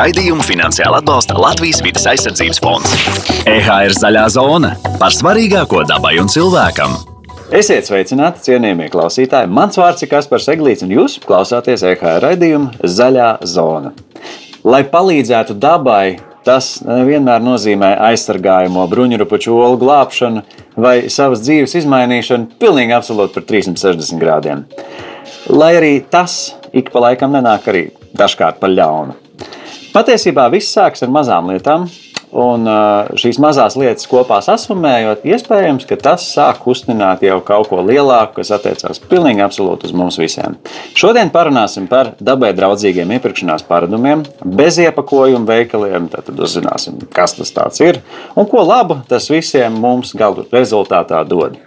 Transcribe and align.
Raidījumu 0.00 0.40
finansiāli 0.40 0.96
atbalsta 0.96 1.34
Latvijas 1.36 1.82
vidas 1.84 2.06
aizsardzības 2.08 2.60
fonds. 2.64 2.92
EHR 3.50 3.92
zaļā 3.92 4.22
zona 4.32 4.70
par 4.96 5.12
svarīgāko 5.12 5.82
dabai 5.90 6.14
un 6.22 6.30
cilvēkam. 6.32 6.94
Esiet 7.58 7.84
sveicināti, 7.84 8.40
cienījamie 8.46 8.88
klausītāji. 8.94 9.50
Mans 9.52 9.76
vārds 9.76 10.06
ir 10.06 10.08
Kaspars 10.08 10.48
Eglīts, 10.54 10.86
un 10.86 10.94
jūs 10.94 11.18
klausāties 11.26 11.84
EHR 11.84 12.24
raidījumu 12.24 12.88
Zaļā 12.96 13.28
zona. 13.44 13.92
Lai 14.64 14.86
palīdzētu 14.88 15.58
dabai, 15.60 16.16
tas 16.48 16.78
nevienmēr 16.86 17.44
nozīmē 17.44 17.92
aizsargājumu 18.08 18.88
bruņurupuču 18.88 19.52
olu 19.52 19.82
glābšanu 19.84 20.46
vai 20.80 20.96
savas 21.12 21.44
dzīves 21.44 21.76
izmainīšanu 21.82 22.54
pilnīgi 22.62 22.96
absolūti 22.96 23.36
par 23.36 23.50
360 23.52 24.22
grādiem. 24.22 24.64
Lai 25.52 25.74
arī 25.76 25.98
tas 26.08 26.54
ik 26.72 26.88
pa 26.88 27.10
laikam 27.10 27.36
nenāk 27.36 27.68
arī 27.68 27.90
dažkārt 28.16 28.64
par 28.64 28.72
ļaunu. 28.72 29.26
Patiesībā 29.90 30.46
viss 30.52 30.70
sākas 30.70 31.02
ar 31.02 31.10
mazām 31.10 31.48
lietām, 31.50 31.88
un 32.30 32.66
šīs 33.18 33.40
mazās 33.42 33.74
lietas 33.74 34.06
kopā 34.06 34.38
sasumējot, 34.44 35.24
iespējams, 35.26 35.86
ka 35.88 35.96
tas 35.98 36.28
sāk 36.30 36.60
kustināt 36.62 37.24
jau 37.26 37.40
kaut 37.42 37.66
ko 37.72 37.80
lielāku, 37.82 38.36
kas 38.38 38.52
attiecās 38.54 39.02
pilnīgi 39.10 39.42
absolūti 39.42 39.88
uz 39.88 39.94
mums 39.96 40.18
visiem. 40.20 40.54
Šodien 40.94 41.32
parunāsim 41.34 41.88
par 41.90 42.12
dabai 42.22 42.52
draudzīgiem 42.54 43.16
iepirkšanās 43.16 43.66
paradumiem, 43.66 44.22
bez 44.44 44.78
iepakojumu 44.84 45.48
veikaliem, 45.50 46.06
tad 46.12 46.30
uzzināsim, 46.38 47.00
kas 47.10 47.34
tas 47.40 47.82
ir 47.82 47.98
un 48.38 48.46
ko 48.50 48.62
labu 48.62 49.00
tas 49.10 49.26
visiem 49.32 49.74
mums 49.82 50.14
galu 50.14 50.46
rezultātā 50.54 51.24
dod. 51.26 51.58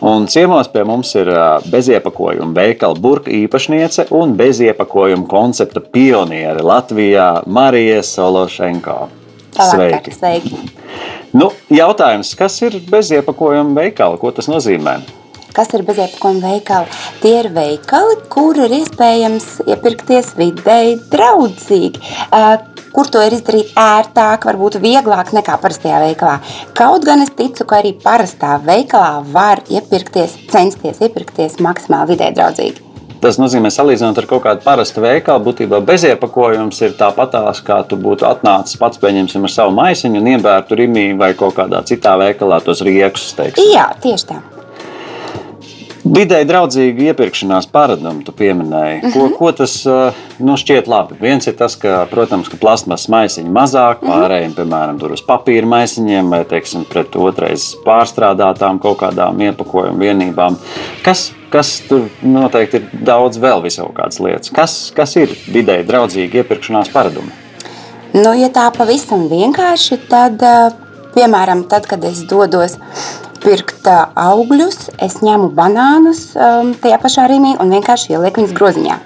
Un 0.00 0.24
ciemos 0.26 0.68
pie 0.72 0.80
mums 0.88 1.10
ir 1.12 1.28
beziepakojuma 1.68 2.54
veikala 2.56 2.96
burka 2.96 3.28
īpašniece 3.36 4.06
un 4.16 4.32
beziepakojuma 4.38 5.26
koncepta 5.28 5.82
pioniere 5.92 6.64
Latvijā 6.64 7.42
Marija 7.44 8.00
Sološenko. 8.08 8.96
Sveiki! 9.58 10.14
Sveiki. 10.16 10.60
Nu, 11.36 11.50
jautājums, 11.68 12.32
kas 12.32 12.56
ir 12.64 12.78
beziepakojuma 12.88 13.76
veikala? 13.76 14.16
Ko 14.16 14.32
tas 14.32 14.48
nozīmē? 14.48 15.02
Kas 15.52 15.74
ir 15.76 15.84
beziepakojuma 15.84 16.48
veikali? 16.48 16.98
Tie 17.20 17.36
ir 17.42 17.50
veikali, 17.52 18.16
kur 18.32 18.56
ir 18.56 18.72
iespējams 18.80 19.50
iepirkties 19.66 20.32
vidēji 20.40 20.96
draudzīgi, 21.12 22.00
kur 22.94 23.10
to 23.10 23.22
ir 23.24 23.36
izdarīt 23.36 23.72
ērtāk, 23.78 24.46
varbūt 24.50 24.80
vieglāk 24.82 25.32
nekā 25.36 25.56
parastajā 25.62 26.02
veikalā. 26.08 26.36
Kaut 26.76 27.06
gan 27.06 27.24
es 27.24 27.32
ticu, 27.36 27.64
ka 27.64 27.80
arī 27.80 27.94
parastā 28.04 28.56
veikalā 28.64 29.20
var 29.32 29.64
iepirkties, 29.70 30.36
censties 30.52 31.02
iepirkties 31.04 31.60
maksimāli 31.64 32.14
vidēji 32.14 32.38
draudzīgi. 32.38 32.86
Tas 33.20 33.36
nozīmē, 33.36 33.68
salīdzinot 33.68 34.16
ar 34.16 34.26
kaut 34.28 34.40
kādu 34.46 34.62
parastu 34.64 35.02
veikalu, 35.04 35.44
būtībā 35.44 35.82
beziepakojums 35.84 36.78
ir 36.86 36.94
tāpatās, 36.96 37.60
kā 37.66 37.82
tu 37.84 37.98
būtu 38.00 38.24
atnācis 38.24 38.80
pats, 38.80 39.00
pieņemsim, 39.02 39.44
ar 39.44 39.52
savu 39.52 39.74
maisiņu 39.76 40.22
un 40.22 40.30
iebērtu 40.32 40.78
rimī 40.80 41.04
vai 41.20 41.34
kaut 41.36 41.58
kādā 41.58 41.82
citā 41.84 42.14
veikalā 42.22 42.62
tos 42.64 42.80
riekus. 42.86 43.28
Teiksim. 43.36 43.74
Jā, 43.74 43.90
tieši 44.00 44.30
tā. 44.30 44.40
Vidēji 46.00 46.46
draudzīga 46.48 47.10
iepirkšanās 47.10 47.66
paradumu, 47.68 48.22
tu 48.24 48.32
pieminēji. 48.32 49.00
Ko, 49.02 49.08
mm 49.08 49.26
-hmm. 49.26 49.34
ko 49.36 49.50
tas 49.52 49.74
nu, 50.38 50.56
šķiet 50.56 50.88
labi? 50.88 51.16
Viens 51.20 51.46
ir 51.46 51.56
tas, 51.58 51.76
ka, 51.76 52.06
protams, 52.10 52.48
ka 52.48 52.56
plasmas 52.56 53.04
maisiņi 53.08 53.52
mazāk, 53.52 54.00
mhm. 54.00 54.12
pārējiem, 54.12 54.54
piemēram, 54.56 55.02
uz 55.12 55.22
papīra 55.26 55.66
maisiņiem 55.66 56.30
vai, 56.30 56.44
teiksim, 56.44 56.84
pret 56.88 57.16
otrais 57.16 57.76
pārstrādātām 57.84 58.80
kaut 58.80 58.98
kādām 59.02 59.40
iepakojuma 59.40 59.98
vienībām. 59.98 60.56
Kas, 61.04 61.32
kas 61.50 61.80
tur 61.88 62.08
noteikti 62.22 62.76
ir 62.76 62.88
daudz 63.04 63.36
vēl 63.36 63.62
visau 63.62 63.92
kādas 63.92 64.20
lietas? 64.20 64.50
Kas, 64.50 64.92
kas 64.96 65.16
ir 65.16 65.36
vidēji 65.52 65.86
draudzīga 65.86 66.42
iepirkšanās 66.42 66.88
paradumi? 66.88 67.32
Nu, 68.12 68.32
ja 68.34 68.48
tā 68.48 68.70
pavisam 68.74 69.28
vienkārši, 69.28 70.00
tad, 70.08 70.40
piemēram, 71.14 71.68
tad, 71.68 71.86
kad 71.86 72.04
es 72.04 72.24
dodos 72.24 72.78
pirkt 73.40 73.86
augļus, 73.90 74.90
es 75.02 75.20
ņemu 75.24 75.50
banānus 75.56 76.30
um, 76.36 76.74
tajā 76.80 76.98
pašā 77.02 77.26
rīmī 77.30 77.56
un 77.60 77.72
vienkārši 77.74 78.14
ielieku 78.14 78.42
viņus 78.42 78.56
groziņā. 78.56 78.98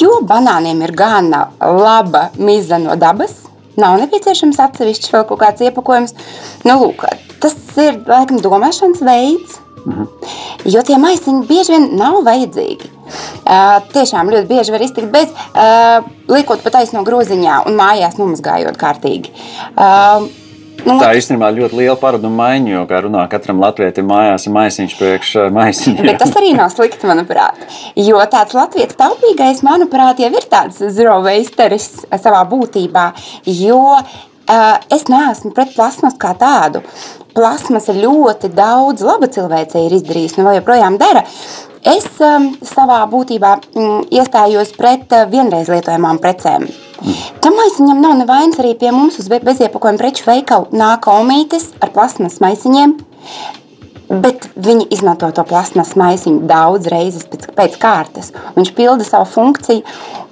Jo 0.00 0.20
banāniem 0.26 0.80
ir 0.84 0.92
gan 0.96 1.30
laba 1.60 2.28
miza 2.38 2.80
no 2.82 2.96
dabas, 2.98 3.44
nav 3.80 3.98
nepieciešams 4.00 4.58
atsevišķs 4.64 5.12
vēl 5.12 5.28
kaut 5.28 5.40
kāds 5.42 5.64
iepakojums. 5.68 6.16
Nu, 6.66 6.78
lūk, 6.82 7.06
tas 7.42 7.56
ir 7.82 8.00
laikam 8.08 8.42
domāšanas 8.42 9.04
veids. 9.06 9.60
Mhm. 9.86 10.06
Jo 10.66 10.80
tie 10.82 10.96
maisiņi 10.98 11.44
bieži 11.46 11.76
vien 11.76 11.84
nav 11.94 12.18
vajadzīgi. 12.26 12.88
Uh, 13.46 13.76
tiešām 13.92 14.32
ļoti 14.32 14.48
bieži 14.50 14.74
var 14.74 14.82
iztikt 14.82 15.12
bez, 15.12 15.30
uh, 15.30 16.02
liekot 16.32 16.64
pa 16.64 16.72
taisno 16.74 17.04
groziņā 17.06 17.60
un 17.68 17.78
mājās 17.78 18.18
nomazgājot 18.18 18.80
kārtīgi. 18.80 19.30
Uh, 19.78 20.26
Nu, 20.86 20.96
tā 21.02 21.10
īstenībā 21.18 21.50
ļoti 21.56 21.80
liela 21.80 21.96
paraduma 21.98 22.44
maiņa, 22.44 22.70
jo, 22.70 22.82
kā 22.90 23.00
runā, 23.06 23.24
katram 23.30 23.58
latvietim 23.62 24.06
mājās 24.10 24.46
ir 24.46 24.54
maisiņš 24.54 24.94
priekš 25.00 25.32
maisiņa. 25.56 26.06
Bet 26.06 26.20
tas 26.22 26.34
arī 26.38 26.52
nav 26.54 26.70
slikti, 26.74 27.08
manuprāt. 27.10 27.66
Jo 27.98 28.22
tāds 28.30 28.54
latviešu 28.56 28.98
taupīgais, 29.00 29.64
manuprāt, 29.66 30.22
jau 30.22 30.30
ir 30.30 30.48
tāds 30.50 30.78
zero 30.94 31.18
wasteris 31.26 31.90
savā 32.22 32.44
būtībā. 32.50 33.08
Jo 33.50 33.80
uh, 33.98 34.76
es 34.94 35.06
neesmu 35.10 35.52
pret 35.56 35.74
plasmas 35.74 36.18
kā 36.20 36.34
tādu. 36.38 36.84
Plasmas 37.36 37.90
ļoti 37.92 38.48
daudz 38.56 39.04
laba 39.04 39.28
cilvēcei 39.28 39.88
ir 39.88 39.98
izdarījis, 39.98 40.38
un 40.38 40.48
vēl 40.48 40.60
joprojām 40.60 41.00
dara. 41.02 41.26
Es 41.86 42.06
um, 42.18 42.48
savā 42.66 43.04
būtībā 43.06 43.52
mm, 43.62 44.08
iestājos 44.18 44.72
pret 44.74 45.12
uh, 45.14 45.22
vienreiz 45.30 45.68
lietojamām 45.70 46.18
precēm. 46.22 46.64
Tam 47.44 47.54
maisiņam 47.54 48.00
nav 48.02 48.16
nevainas 48.18 48.58
arī 48.58 48.72
pie 48.80 48.90
mums 48.90 49.20
uz 49.22 49.28
beziepakojuma 49.30 50.00
preču 50.00 50.24
veikalu 50.26 50.66
nāk 50.74 51.06
omītes 51.12 51.68
ar 51.78 51.92
plasmas 51.94 52.40
maisiņiem. 52.42 52.96
Bet 54.06 54.48
viņi 54.62 54.88
izmanto 54.94 55.28
to 55.34 55.42
plasmas 55.46 55.92
maisiņu 55.98 56.46
daudz 56.50 56.88
reizes 56.90 57.26
pēc, 57.30 57.46
pēc 57.54 57.76
kārtas. 57.82 58.32
Viņš 58.58 58.72
pilda 58.74 59.06
savu 59.06 59.28
funkciju. 59.30 59.84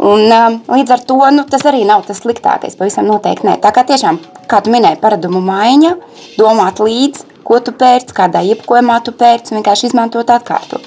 Un, 0.02 0.26
um, 0.26 0.58
līdz 0.74 0.94
ar 0.96 1.04
to 1.06 1.20
nu, 1.36 1.46
tas 1.50 1.62
arī 1.70 1.84
nav 1.86 2.02
tas 2.08 2.22
sliktākais. 2.24 2.74
Pavisam 2.80 3.06
noteikti 3.10 3.46
nē. 3.46 3.60
Tā 3.62 3.70
kā 3.74 3.86
tiešām, 3.86 4.18
kā 4.50 4.62
tu 4.62 4.74
minēji, 4.74 4.98
paradumu 5.02 5.42
maiņa, 5.46 5.94
domāt 6.38 6.82
līdzi, 6.82 7.30
ko 7.46 7.62
tu 7.62 7.74
pērci, 7.78 8.16
kādā 8.16 8.42
iepakojumā 8.50 8.98
tu 9.06 9.14
pērci 9.14 9.54
un 9.54 9.60
vienkārši 9.60 9.92
izmantot 9.92 10.34
atkārtot. 10.34 10.83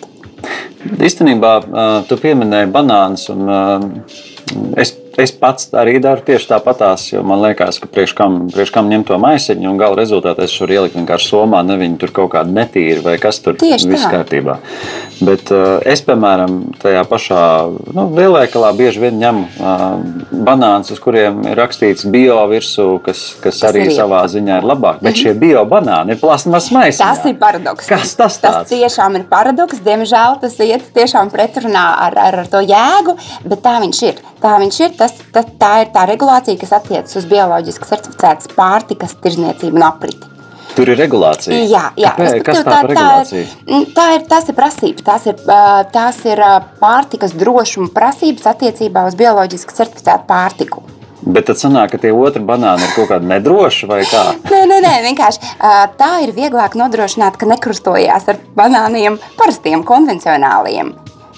Īstenībā 1.07 1.51
tu 2.07 2.17
pieminēji 2.21 2.71
banānus. 2.73 3.27
Es 4.79 4.93
Es 5.17 5.31
pats 5.33 5.71
arī 5.73 5.97
daru 6.03 6.21
tieši 6.21 6.51
tāpatās, 6.51 7.07
jo 7.09 7.23
man 7.25 7.41
liekas, 7.41 7.79
ka 7.81 7.89
priekš 7.89 8.13
kam, 8.17 8.35
priekš 8.53 8.71
kam 8.75 8.89
ņemt 8.91 9.07
to 9.09 9.17
maisiņu, 9.21 9.65
un 9.71 9.79
gala 9.79 9.97
rezultātā 9.97 10.45
es 10.45 10.53
varu 10.61 10.75
ielikt 10.75 10.97
vienkārši 10.99 11.31
somā, 11.31 11.63
ne 11.65 11.77
viņi 11.79 11.97
tur 12.03 12.13
kaut 12.13 12.35
kādi 12.35 12.53
netīri 12.53 13.01
vai 13.05 13.15
kas 13.21 13.41
tur 13.41 13.57
viss 13.57 14.05
kārtībā. 14.11 14.59
Bet 15.17 15.49
uh, 15.49 15.79
es, 15.89 16.03
piemēram, 16.05 16.59
tajā 16.77 17.01
pašā 17.09 17.41
nu, 17.97 18.05
lielveikalā 18.13 18.69
bieži 18.77 19.01
vien 19.01 19.17
ņemu 19.17 19.43
uh, 19.57 19.85
banānus, 20.45 20.91
uz 20.93 21.01
kuriem 21.01 21.41
ir 21.49 21.57
rakstīts 21.57 22.05
bio 22.13 22.37
virsū, 22.51 22.85
kas, 23.05 23.23
kas 23.41 23.63
arī, 23.65 23.87
arī 23.87 23.97
savā 23.97 24.21
ziņā 24.29 24.61
ir 24.61 24.69
labāk. 24.69 25.01
Bet 25.01 25.15
-hmm. 25.15 25.21
šie 25.23 25.33
bio 25.33 25.65
banāni 25.65 26.13
ir 26.13 26.21
plasmas 26.21 26.69
maisiņi. 26.71 27.01
Tas 27.01 27.25
ir 27.25 27.37
paradoks. 27.41 27.89
Kas 27.89 28.15
tas 28.15 28.37
tāds? 28.37 28.61
Tas 28.61 28.69
tiešām 28.69 29.17
ir 29.17 29.25
paradoks. 29.29 29.81
Diemžēl 29.81 30.39
tas 30.41 30.59
iet 30.59 30.85
tiešām 30.93 31.33
pretrunā 31.33 31.87
ar, 32.05 32.17
ar, 32.27 32.39
ar 32.45 32.47
to 32.47 32.61
jēgu, 32.61 33.17
bet 33.43 33.65
tā 33.65 33.79
viņš 33.81 34.03
ir. 34.11 34.21
Tā 34.41 34.53
viņš 34.61 34.79
ir. 34.85 34.93
Tas 34.97 35.06
tas, 35.07 35.27
tas, 35.31 35.51
tā 35.59 35.73
ir 35.83 35.93
tā 35.95 36.05
regulācija, 36.09 36.59
kas 36.59 36.73
attiecas 36.81 37.19
uz 37.19 37.27
bioloģiski 37.29 37.87
certificētas 37.87 38.51
pārtikas 38.57 39.15
tirzniecību 39.23 39.79
un 39.79 39.87
apriti. 39.87 40.33
Tur 40.77 40.91
ir 40.91 40.99
regulācija. 40.99 41.57
Jā, 41.65 41.87
jā. 41.97 42.11
Kāpēc, 42.13 42.43
kas 42.45 42.59
tā, 42.61 42.81
tā, 42.85 42.97
tā, 42.97 43.37
ir, 43.39 43.87
tā 43.97 44.03
ir. 44.13 44.25
Tas 44.29 44.49
ir 44.51 44.57
prasības. 44.57 45.05
Tās 45.07 45.25
ir, 45.25 45.39
tās 45.93 46.19
ir 46.27 46.41
pārtikas 46.81 47.33
drošuma 47.33 47.89
prasības 47.95 48.45
attiecībā 48.51 49.07
uz 49.07 49.17
bioloģiski 49.17 49.73
certificētu 49.79 50.27
pārtiku. 50.29 50.85
Bet 51.27 51.47
tad 51.49 51.57
sanāk, 51.57 51.95
ka 51.95 52.01
tie 52.03 52.11
otri 52.13 52.43
banāni 52.45 52.85
ir 52.85 52.93
kaut 52.93 53.09
kādi 53.09 53.27
nedroši 53.31 53.89
vai 53.89 54.03
kā? 54.05 54.21
nē, 54.51 54.61
nē, 54.69 54.77
nē, 54.85 54.93
vienkārši 55.07 55.55
tā 55.97 56.11
ir 56.27 56.35
vieglāk 56.37 56.77
nodrošināt, 56.77 57.41
ka 57.41 57.49
nekrustojās 57.49 58.29
ar 58.29 58.39
banāniem 58.55 59.17
parastiem, 59.39 59.81
konvencionāliem 59.87 60.93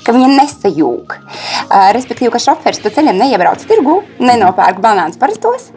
ka 0.06 0.16
viņa 0.16 0.30
nesajūg. 0.36 1.16
Uh, 1.16 1.90
respektīvi, 1.96 2.32
ka 2.34 2.44
šoferis 2.44 2.82
pa 2.84 2.94
ceļiem 2.96 3.20
neiebrauc 3.20 3.66
tirgu, 3.70 4.02
nenopērk 4.20 4.82
banānus 4.84 5.20
parastos 5.22 5.72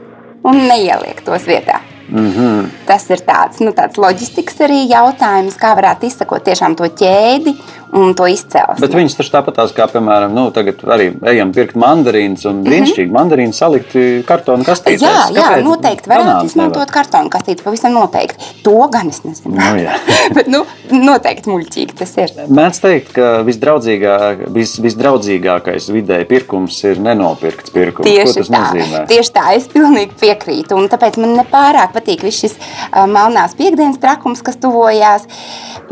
un 0.45 0.65
neieliek 0.69 1.25
tos 1.25 1.47
vietā. 1.49 1.81
Mm 2.13 2.33
-hmm. 2.33 2.69
Tas 2.87 3.11
ir 3.11 3.21
tāds, 3.21 3.61
nu, 3.61 3.71
tāds 3.73 3.97
loģistikas 3.97 4.61
arī 4.61 4.85
jautājums, 4.89 5.57
kā 5.57 5.75
varētu 5.77 6.07
izsakot 6.07 6.45
tiešām 6.45 6.75
to 6.77 6.85
ķēdi 6.85 7.55
un 7.93 8.15
to 8.17 8.27
izcelsmi. 8.31 8.81
Bet 8.81 8.95
viņas 8.97 9.17
taču 9.19 9.33
tāpat 9.35 9.59
tās 9.61 9.75
kā, 9.77 9.87
piemēram, 9.93 10.33
nu, 10.37 10.47
tagad 10.55 10.81
arī 10.95 11.11
ejam 11.33 11.53
pirkt 11.53 11.77
mandarīnus 11.81 12.47
un 12.49 12.63
brīnišķīgi 12.65 13.09
mm 13.09 13.13
-hmm. 13.13 13.19
mandarīnu 13.19 13.57
salikt 13.57 13.97
kartonu 14.29 14.65
kastītēs. 14.65 15.05
Jā, 15.05 15.29
jā 15.35 15.43
Kāpēc 15.43 15.67
noteikti 15.67 16.13
varētu 16.13 16.49
izmantot 16.49 16.91
kartonu 16.95 17.33
kastītes. 17.33 17.65
Pavisam 17.65 17.93
noteikti. 17.93 18.51
To 18.65 18.89
gan 18.93 19.09
es 19.09 19.23
nezinu. 19.25 19.55
Nu. 19.57 19.99
Bet 20.37 20.49
nu, 20.49 20.63
noteikti 20.91 21.51
muļķīgi 21.53 21.99
tas 21.99 22.17
ir. 22.17 22.33
Mēdz 22.49 22.81
teikt, 22.83 23.13
ka 23.17 23.29
visdraudzīgā, 23.47 24.17
vis, 24.55 24.79
visdraudzīgākais 24.83 25.91
vidēji 25.93 26.29
pirkums 26.31 26.81
ir 26.89 27.01
nenopirkts 27.03 27.75
pirkums. 27.75 28.07
Ko 28.07 28.09
Tieši 28.09 28.39
tas 28.41 28.49
tā, 28.51 28.63
nozīmē? 28.63 29.05
tieši 29.11 29.35
tā, 29.37 29.47
es 29.59 29.69
pilnīgi 29.73 30.17
piekrītu. 30.21 30.79
Un 30.79 30.89
tāpēc 30.93 31.21
man 31.21 31.37
nepārāk 31.43 31.93
patīk 31.93 32.25
viss 32.25 32.41
šis 32.47 32.57
uh, 32.57 33.05
melnās 33.11 33.57
piekdienas 33.59 34.01
trakums, 34.03 34.43
kas 34.45 34.57
tuvojās. 34.63 35.29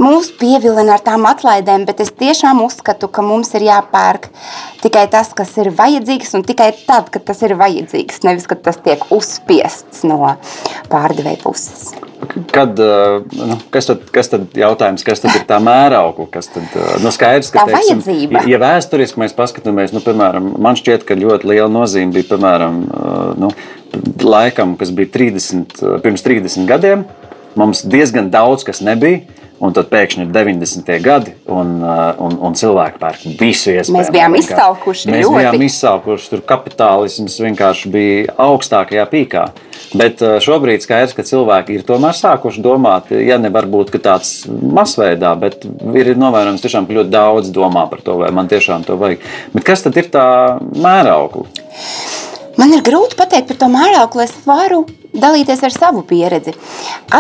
Mūs 0.01 0.31
pievilina 0.41 0.97
ar 0.97 1.05
tām 1.05 1.27
atlaidēm, 1.29 1.85
bet 1.91 2.05
es 2.05 2.13
tiešām 2.15 2.63
uzskatu, 2.63 3.11
ka 3.11 3.25
mums 3.27 3.51
ir 3.59 3.67
jāpērk 3.67 4.31
tikai 4.85 5.09
tas, 5.11 5.33
kas 5.37 5.57
ir 5.59 5.73
vajadzīgs, 5.75 6.37
un 6.39 6.47
tikai 6.47 6.71
tad, 6.87 7.11
kad 7.11 7.27
tas 7.27 7.43
ir 7.47 7.57
vajadzīgs. 7.59 8.23
Nevis, 8.27 8.47
kad 8.51 8.63
tas 8.63 8.79
tiek 8.81 9.03
uzspiests 9.15 10.05
no 10.07 10.37
pārdevēja 10.93 11.43
puses. 11.43 11.91
Kad, 12.53 12.79
uh, 12.79 13.25
nu, 13.33 13.57
kas, 13.75 13.89
tad, 13.89 14.05
kas 14.15 14.29
tad 14.31 14.55
jautājums, 14.55 15.03
kas 15.07 15.23
tad 15.25 15.35
ir 15.35 15.47
tā 15.49 15.57
mēraukla? 15.65 16.29
Kas 16.31 16.51
tad, 16.53 16.69
uh, 16.77 16.93
nu, 17.03 17.11
skaidrs, 17.15 17.49
ka, 17.51 17.65
Tā 17.65 17.79
vajadzība. 17.79 18.45
ja 18.47 18.61
vēsturiski 18.61 19.23
mēs 19.23 19.35
paskatāmies, 19.35 19.95
nu, 19.97 20.03
piemēram, 20.05 20.53
man 20.63 20.79
šķiet, 20.79 21.07
ka 21.09 21.19
ļoti 21.19 21.51
liela 21.51 21.71
nozīme 21.73 22.15
bija, 22.15 22.29
piemēram, 22.35 22.83
uh, 22.87 23.19
nu, 23.41 23.51
laikam, 24.23 24.77
kas 24.79 24.93
bija 24.95 25.11
30, 25.17 25.81
uh, 25.81 25.97
pirms 26.05 26.27
30 26.27 26.69
gadiem, 26.71 27.07
mums 27.59 27.83
diezgan 27.89 28.31
daudz 28.31 28.69
kas 28.69 28.85
nebija. 28.85 29.25
Un 29.61 29.75
tad 29.77 29.91
pēkšņi 29.93 30.23
ir 30.25 30.31
90. 30.33 30.87
gadi, 31.05 31.35
un, 31.53 31.75
uh, 31.85 32.15
un, 32.25 32.39
un 32.49 32.55
cilvēki 32.57 32.97
pērk 33.01 33.25
visu 33.37 33.75
iespējamu. 33.75 33.99
Mēs 33.99 34.13
bijām 34.15 34.37
izsalkuši 34.39 35.11
Mēs 35.13 35.27
ļoti. 35.27 35.35
bijām 35.37 35.65
izsalkuši, 35.67 36.31
tur 36.33 36.43
kapitālisms 36.49 37.37
vienkārši 37.45 37.91
bija 37.93 38.37
augstākajā 38.41 39.05
pīkā. 39.11 39.43
Bet 40.01 40.23
uh, 40.25 40.39
šobrīd 40.41 40.81
skaidrs, 40.81 41.13
ka 41.13 41.27
cilvēki 41.29 41.77
ir 41.77 41.85
tomēr 41.85 42.17
sākuši 42.17 42.65
domāt, 42.65 43.13
ja 43.13 43.37
ne 43.43 43.51
varbūt 43.53 43.93
tāds 44.01 44.47
masveidā, 44.49 45.35
bet 45.37 45.67
ir 45.67 46.15
novērojams, 46.17 46.65
tiešām, 46.65 46.89
ka 46.89 46.97
ļoti 46.97 47.13
daudz 47.13 47.53
domā 47.53 47.85
par 47.93 48.01
to, 48.07 48.17
vai 48.23 48.33
man 48.33 48.49
tiešām 48.49 48.89
to 48.89 48.97
vajag. 49.01 49.29
Bet 49.53 49.69
kas 49.69 49.85
tad 49.85 50.01
ir 50.01 50.09
tā 50.15 50.25
mēraukla? 50.73 51.45
Man 52.57 52.73
ir 52.73 52.81
grūti 52.87 53.21
pateikt 53.21 53.53
par 53.53 53.61
to 53.61 53.69
mērauklu, 53.77 54.25
es 54.25 54.33
varu 54.49 54.87
dalīties 55.13 55.69
ar 55.69 55.77
savu 55.77 56.07
pieredzi. 56.09 56.57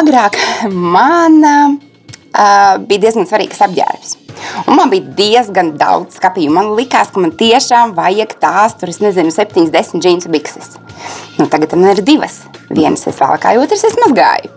Agrāk 0.00 0.40
man 0.72 1.40
uh, 1.44 1.78
bija 2.88 3.04
diezgan 3.06 3.28
svarīgs 3.28 3.60
apģērbs. 3.66 4.16
Un 4.66 4.76
man 4.78 4.92
bija 4.92 5.14
diezgan 5.19 5.75
daudz 5.81 6.16
skāpju. 6.16 6.52
Man 6.54 6.72
liekas, 6.78 7.10
ka 7.12 7.20
man 7.20 7.34
tiešām 7.37 7.92
vajag 7.96 8.37
tās, 8.40 8.76
tur, 8.81 8.92
es 8.92 9.00
nezinu, 9.02 9.32
7, 9.34 9.66
10 9.75 10.00
džinsu 10.00 10.32
bikses. 10.32 10.78
Nu, 11.38 11.48
tagad 11.50 11.75
man 11.76 11.92
ir 11.92 12.02
divas. 12.06 12.42
Vienas 12.70 13.06
es 13.10 13.20
valkāju, 13.20 13.66
otras 13.66 13.84
es 13.88 13.98
mazgāju. 14.00 14.52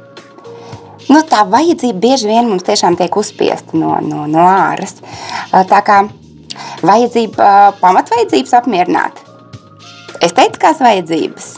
Nu, 1.10 1.20
tā 1.28 1.44
vajadzība 1.50 2.00
bieži 2.00 2.30
vien 2.30 2.48
mums 2.48 2.64
tiešām 2.64 2.96
tiek 3.00 3.16
uzspiesta 3.20 3.76
no, 3.78 3.98
no, 4.02 4.24
no 4.30 4.46
āras. 4.48 5.02
Uh, 5.52 5.66
Tā 5.68 5.82
kā 5.86 6.00
vajadzība, 6.86 7.36
uh, 7.44 7.82
pamatvajadzības 7.82 8.56
apmierināt. 8.62 9.20
Es 10.24 10.36
teicu, 10.38 10.62
kādas 10.62 10.80
vajadzības, 10.80 11.50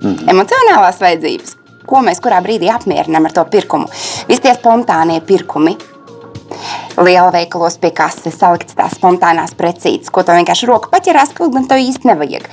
mm 0.00 0.14
-hmm. 0.14 0.30
emocionālās 0.32 1.00
vajadzības, 1.02 1.56
ko 1.86 2.02
mēs 2.04 2.22
kurā 2.24 2.40
brīdī 2.44 2.70
apmierinām 2.72 3.28
ar 3.28 3.34
to 3.36 3.44
pirkumu. 3.50 3.90
Visi 4.28 4.44
tie 4.44 4.54
spontānie 4.56 5.20
pirkumi. 5.24 5.76
Liela 7.00 7.32
veikalos 7.34 7.76
pie 7.82 7.90
kases 7.96 8.36
salikts 8.38 8.76
tās 8.78 8.94
spontānās 8.94 9.56
precīzes, 9.58 10.12
ko 10.14 10.22
tev 10.22 10.38
vienkārši 10.38 10.68
roka 10.70 10.90
paķerās, 10.92 11.32
kaut 11.34 11.54
gan 11.56 11.66
tev 11.68 11.82
īsti 11.82 12.06
nevajag. 12.12 12.46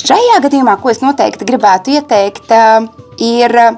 Šajā 0.00 0.40
gadījumā, 0.44 0.74
ko 0.82 0.90
es 0.90 1.02
noteikti 1.04 1.46
gribētu 1.46 1.94
ieteikt, 1.94 2.50
ā, 2.50 2.82
ir 3.22 3.54
ā, 3.54 3.68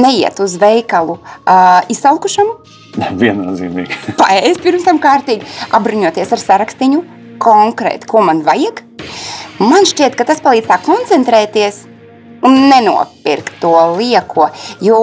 neiet 0.00 0.40
uz 0.40 0.56
veikalu 0.62 1.18
ā, 1.44 1.58
izsalkušam, 1.92 2.54
Viennozīmīgi. 3.20 4.16
paēst 4.16 4.64
pirms 4.64 4.86
tam 4.88 5.02
kārtīgi, 5.02 5.44
apbruņoties 5.76 6.32
ar 6.32 6.42
sarakstu 6.42 7.04
konkrēti, 7.42 8.08
ko 8.08 8.22
man 8.24 8.40
vajag. 8.46 8.80
Man 9.60 9.84
šķiet, 9.88 10.16
ka 10.16 10.24
tas 10.28 10.40
palīdz 10.44 10.70
tā 10.70 10.80
koncentrēties 10.84 11.84
un 12.42 12.68
nenopirkt 12.70 13.60
to 13.60 13.72
lieko. 13.96 14.48
Jo 14.84 15.00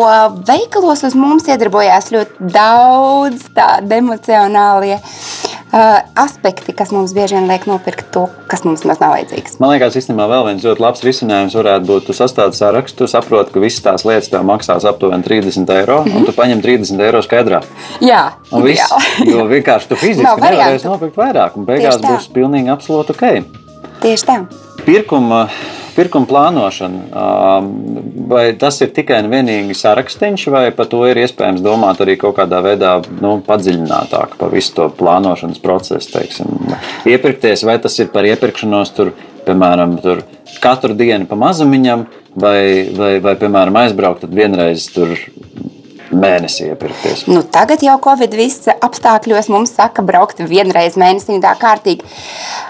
veikalos 0.48 1.04
uz 1.08 1.16
mums 1.18 1.48
iedarbojās 1.50 2.12
ļoti 2.14 2.52
daudz 2.54 3.48
tādu 3.56 3.98
emocionālie 3.98 4.98
uh, 5.00 6.00
aspekti, 6.20 6.74
kas 6.78 6.92
mums 6.96 7.14
bieži 7.16 7.38
vien 7.38 7.48
liek 7.50 7.66
nopirkt 7.70 8.12
to, 8.14 8.28
kas 8.52 8.64
mums 8.68 8.86
maz 8.88 9.02
nav 9.02 9.16
vajadzīgs. 9.16 9.58
Man 9.64 9.74
liekas, 9.74 9.98
īstenībā 10.00 10.28
vēl 10.32 10.48
viens 10.50 10.66
ļoti 10.68 10.84
labs 10.86 11.04
risinājums 11.08 11.58
varētu 11.58 11.90
būt, 11.90 12.08
tu 12.10 12.18
sastādi 12.18 12.60
sarakstu, 12.60 13.04
tu 13.04 13.10
saproti, 13.12 13.54
ka 13.56 13.64
visas 13.64 13.86
tās 13.86 14.08
lietas 14.08 14.32
tev 14.34 14.46
maksās 14.48 14.88
aptuveni 14.90 15.26
30 15.28 15.74
eiro, 15.78 16.02
mm 16.04 16.12
-hmm. 16.12 16.18
un 16.18 16.26
tu 16.26 16.32
paņem 16.38 16.62
30 16.62 17.06
eiro 17.08 17.22
skaidrā. 17.22 17.62
Jā, 18.02 18.24
Un 18.52 18.64
viss, 18.64 18.82
ideāli. 18.84 19.32
jo 19.32 19.46
vienkārši 19.48 19.88
tu 19.88 19.96
fiziski 20.06 20.24
nevarēsi 20.24 20.42
variantu. 20.42 20.90
nopirkt 20.90 21.18
vairāk, 21.18 21.58
un 21.58 21.66
beigās 21.66 21.98
būs 22.02 22.30
pilnīgi 22.34 22.70
absolūti 22.70 23.12
ok. 23.12 23.44
Tieši 24.02 24.26
tā. 24.26 24.46
Pirkuma, 24.86 25.50
pirkuma 25.96 26.28
plānošana, 26.30 27.22
vai 28.30 28.46
tas 28.60 28.80
ir 28.84 28.94
tikai 28.96 29.22
un 29.24 29.30
vienīgi 29.32 29.76
sarakstīns, 29.78 30.46
vai 30.54 30.66
par 30.76 30.90
to 30.92 31.04
ir 31.10 31.20
iespējams 31.24 31.64
domāt 31.66 32.02
arī 32.04 32.18
kaut 32.22 32.38
kādā 32.40 32.62
veidā 32.66 32.96
nu, 33.22 33.36
padziļinātāk 33.48 34.38
par 34.40 34.54
visu 34.54 34.76
to 34.78 34.90
plānošanas 35.00 35.62
procesu? 35.64 36.12
Teiksim. 36.14 36.52
Iepirkties, 37.10 37.66
vai 37.68 37.78
tas 37.84 37.98
ir 38.02 38.12
par 38.14 38.28
iepirkšanos, 38.30 38.94
tur, 38.98 39.14
piemēram, 39.48 39.98
tur 40.04 40.24
katru 40.64 40.98
dienu 40.98 41.30
pa 41.30 41.38
mazumiņam, 41.40 42.08
vai, 42.40 42.90
vai, 42.98 43.14
vai 43.24 43.36
piemēram, 43.40 43.84
aizbraukt 43.84 44.28
vienreiz 44.30 44.88
tur 44.94 45.14
mēnesī 46.14 46.70
iepirkties. 46.72 47.26
Nu, 47.32 47.42
tagad 47.50 47.84
jau 47.86 47.96
Covid 48.04 48.34
viss 48.38 48.70
apstākļos 48.74 49.50
mums 49.54 49.74
saka, 49.78 50.06
braukt 50.06 50.44
vienreiz 50.50 50.98
mēnesī 51.00 51.40
tā 51.44 51.54
kārtīgi. 51.60 52.06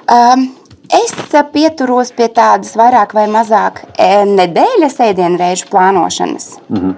Um, 0.08 0.48
es 0.89 1.13
pieturos 1.53 2.12
pie 2.12 2.27
tādas 2.30 2.75
vairāk 2.80 3.15
vai 3.18 3.25
mazāk 3.31 3.83
e, 3.97 4.25
nedēļas 4.30 5.00
ēdienreizu 5.07 5.69
plānošanas. 5.71 6.50
Mm 6.69 6.77
-hmm. 6.77 6.95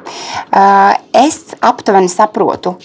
es 1.13 1.55
aptuveni 1.61 2.09
saprotu. 2.09 2.77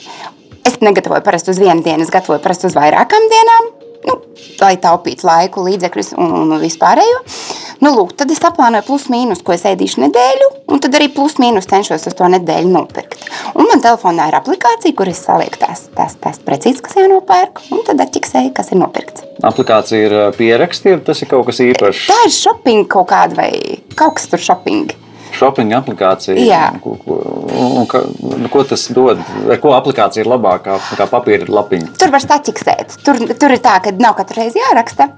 Es 0.65 0.81
negatavoju 0.81 1.23
parasti 1.23 1.51
uz 1.51 1.59
vienu 1.59 1.83
dienu, 1.83 2.03
es 2.03 2.11
gatavoju 2.11 2.43
parasti 2.43 2.67
uz 2.67 2.75
vairākām 2.77 3.31
dienām. 3.33 3.80
Nu, 4.07 4.17
lai 4.61 4.77
taupītu 4.81 5.27
laiku, 5.29 5.65
līdzekļus 5.67 6.15
un, 6.17 6.33
un 6.43 6.55
vispārējo. 6.63 7.19
Nu, 7.85 7.93
lūk, 7.97 8.15
tad 8.21 8.31
es 8.33 8.41
aplānoju 8.45 8.85
plus-mínus, 8.87 9.43
ko 9.45 9.55
es 9.55 9.65
ēdīšu 9.69 10.03
nedēļu, 10.03 10.49
un 10.73 10.81
tad 10.85 10.97
arī 10.99 11.09
plus-mínus 11.13 11.69
cenšos 11.71 12.07
uz 12.11 12.17
to 12.17 12.29
nedēļu 12.33 12.73
nopirkt. 12.73 13.25
Un 13.55 13.69
man 13.69 13.81
telefonā 13.85 14.29
ir 14.29 14.39
aplikācija, 14.41 14.97
kur 14.97 15.09
es 15.13 15.23
salieku 15.25 15.61
tās, 15.63 15.87
tās, 15.97 16.17
tās 16.21 16.41
precīzi, 16.45 16.85
kas 16.85 16.99
jānopērk, 17.01 17.65
un 17.73 17.85
tad 17.89 18.01
atķiksēju, 18.05 18.53
kas 18.57 18.73
ir 18.73 18.83
nopirkts. 18.83 19.25
Aplikācija 19.49 20.09
ir 20.09 20.17
ā, 20.17 20.25
pierakstīta, 20.37 21.03
tas 21.09 21.25
ir 21.25 21.33
kaut 21.33 21.49
kas 21.49 21.63
īpašs. 21.65 22.09
Tā 22.13 22.19
ir 22.27 22.35
shopping 22.37 22.89
kaut 22.91 23.09
kāda 23.13 23.41
vai 23.41 23.53
kaut 23.97 24.19
kas 24.21 24.29
tur 24.33 24.45
shopping. 24.45 24.93
Shopping 25.41 25.73
aplikācija. 25.73 26.37
Jā. 26.45 26.63
Ko, 26.85 26.95
ko, 27.01 27.19
un, 27.57 27.87
ka, 27.89 28.03
nu, 28.21 28.49
ko 28.53 28.65
tas 28.69 28.87
dod? 28.95 29.21
Ar 29.49 29.61
ko 29.63 29.73
aplikācija 29.77 30.25
ir 30.25 30.29
labākā 30.31 30.77
nekā 30.93 31.07
papīra 31.11 31.49
lapiņa? 31.49 31.95
Tur 32.01 32.13
var 32.13 32.25
saķiksēt. 32.25 32.99
Tur, 33.07 33.23
tur 33.41 33.57
ir 33.57 33.63
tā, 33.65 33.79
ka 33.85 33.95
nav 33.97 34.19
katru 34.21 34.43
reizi 34.43 34.61
jāraksta. 34.61 35.11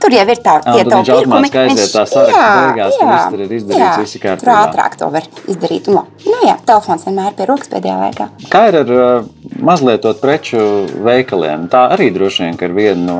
Tur 0.00 0.14
jau 0.16 0.22
ir 0.32 0.38
tā, 0.40 0.54
tad 0.64 0.78
tavu 0.88 1.02
viņš 1.02 1.10
automātiski 1.12 1.58
aiziet 1.60 1.90
tā 1.92 2.04
saraksta 2.08 2.44
beigās, 2.56 2.94
tur 2.96 3.10
viss 3.10 3.26
tur 3.34 3.42
ir 3.44 3.50
izdarīts, 3.58 3.98
viss 4.00 4.16
ir 4.16 4.22
kārtībā. 4.22 4.46
Tur 4.46 4.52
ātrāk 4.56 4.96
to 4.96 5.08
var 5.12 5.26
izdarīt. 5.52 5.90
Un, 5.92 5.98
nu, 6.24 6.38
jā, 6.46 6.54
telefons 6.70 7.04
vienmēr 7.04 7.36
pie 7.36 7.48
rokas 7.50 7.68
pēdējā 7.74 7.96
laikā. 8.06 8.28
Kā 8.52 8.62
ir 8.70 8.78
ar 8.80 8.92
mazlietotu 9.60 10.24
preču 10.24 10.62
veikaliem? 11.04 11.68
Tā 11.72 11.90
arī 11.98 12.08
droši 12.16 12.46
vien 12.46 12.56
ka 12.56 12.70
ir 12.70 12.78
viena 12.78 13.04
no. 13.10 13.18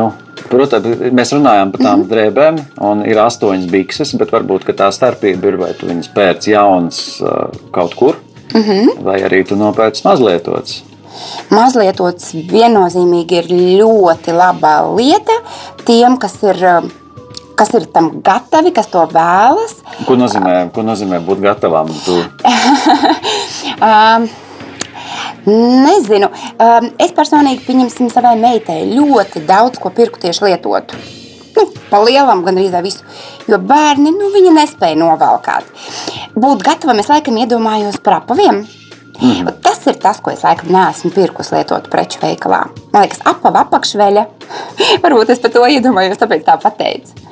Nu, 0.00 0.10
Protams, 0.50 1.02
mēs 1.14 1.30
runājam 1.36 1.70
par 1.70 1.84
tām 1.84 2.04
drēbēm, 2.10 2.56
un 2.82 3.04
ir 3.06 3.20
astoņas 3.22 3.68
bikses, 3.70 4.14
bet 4.18 4.32
varbūt 4.34 4.66
tā 4.74 4.88
starpība 4.94 5.52
ir, 5.52 5.58
vai 5.60 5.70
tu 5.78 5.86
viņus 5.86 6.10
pērc 6.14 6.48
jaunas 6.50 7.02
kaut 7.74 7.94
kur, 7.98 8.18
mm. 8.52 8.62
-hmm. 8.62 9.02
vai 9.06 9.20
arī 9.22 9.44
tu 9.46 9.56
nopērci 9.56 10.02
mazlietotas. 10.08 10.82
Mazlietots 11.50 12.32
viennozīmīgi 12.34 13.38
ir 13.42 13.48
ļoti 13.80 14.34
laba 14.34 14.74
lieta 14.96 15.36
tiem, 15.84 16.16
kas 16.18 16.36
ir, 16.42 16.60
kas 17.54 17.74
ir 17.78 17.86
tam 17.94 18.12
gatavi, 18.24 18.72
kas 18.74 18.86
to 18.90 19.06
vēlas. 19.12 19.74
Ko 20.06 20.18
nozīmē, 20.18 20.70
ko 20.74 20.82
nozīmē 20.82 21.20
būt 21.26 21.42
gatavam? 21.46 21.90
Um, 23.80 24.30
nezinu, 25.46 26.30
um, 26.30 26.90
es 27.00 27.14
personīgi 27.16 27.64
pieņemsim 27.66 28.10
savai 28.12 28.36
meitai 28.40 28.82
ļoti 28.90 29.44
daudz 29.48 29.80
ko 29.80 29.92
pirku 29.94 30.20
tieši 30.22 30.48
lietotu. 30.48 30.98
Nu, 31.56 31.66
pa 31.90 31.98
lielam 32.04 32.44
gan 32.46 32.58
arī 32.60 32.82
visu. 32.84 33.04
Jo 33.50 33.58
bērni 33.58 34.12
nu, 34.14 34.30
viņi 34.34 34.54
nespēja 34.54 34.98
novalkāt. 35.00 35.66
Būt 36.38 36.62
gatavam, 36.66 37.00
es 37.02 37.10
laikam 37.10 37.40
iedomājos 37.42 37.98
par 38.04 38.20
apaviem. 38.20 38.62
Mm. 39.20 39.50
Tas 39.62 39.82
ir 39.90 39.98
tas, 40.00 40.20
ko 40.20 40.32
es 40.32 40.44
laikam 40.44 40.72
neesmu 40.72 41.12
pirkus 41.14 41.52
lietotu 41.52 41.92
preču 41.92 42.22
veikalā? 42.22 42.66
Man 42.92 43.04
liekas, 43.04 43.20
apava 43.28 43.66
apakšveļa. 43.66 44.26
Varbūt 45.04 45.34
es 45.34 45.42
par 45.42 45.52
to 45.56 45.66
iedomājos, 45.68 46.20
tāpēc 46.20 46.46
tā 46.46 46.56
pateicu. 46.60 47.28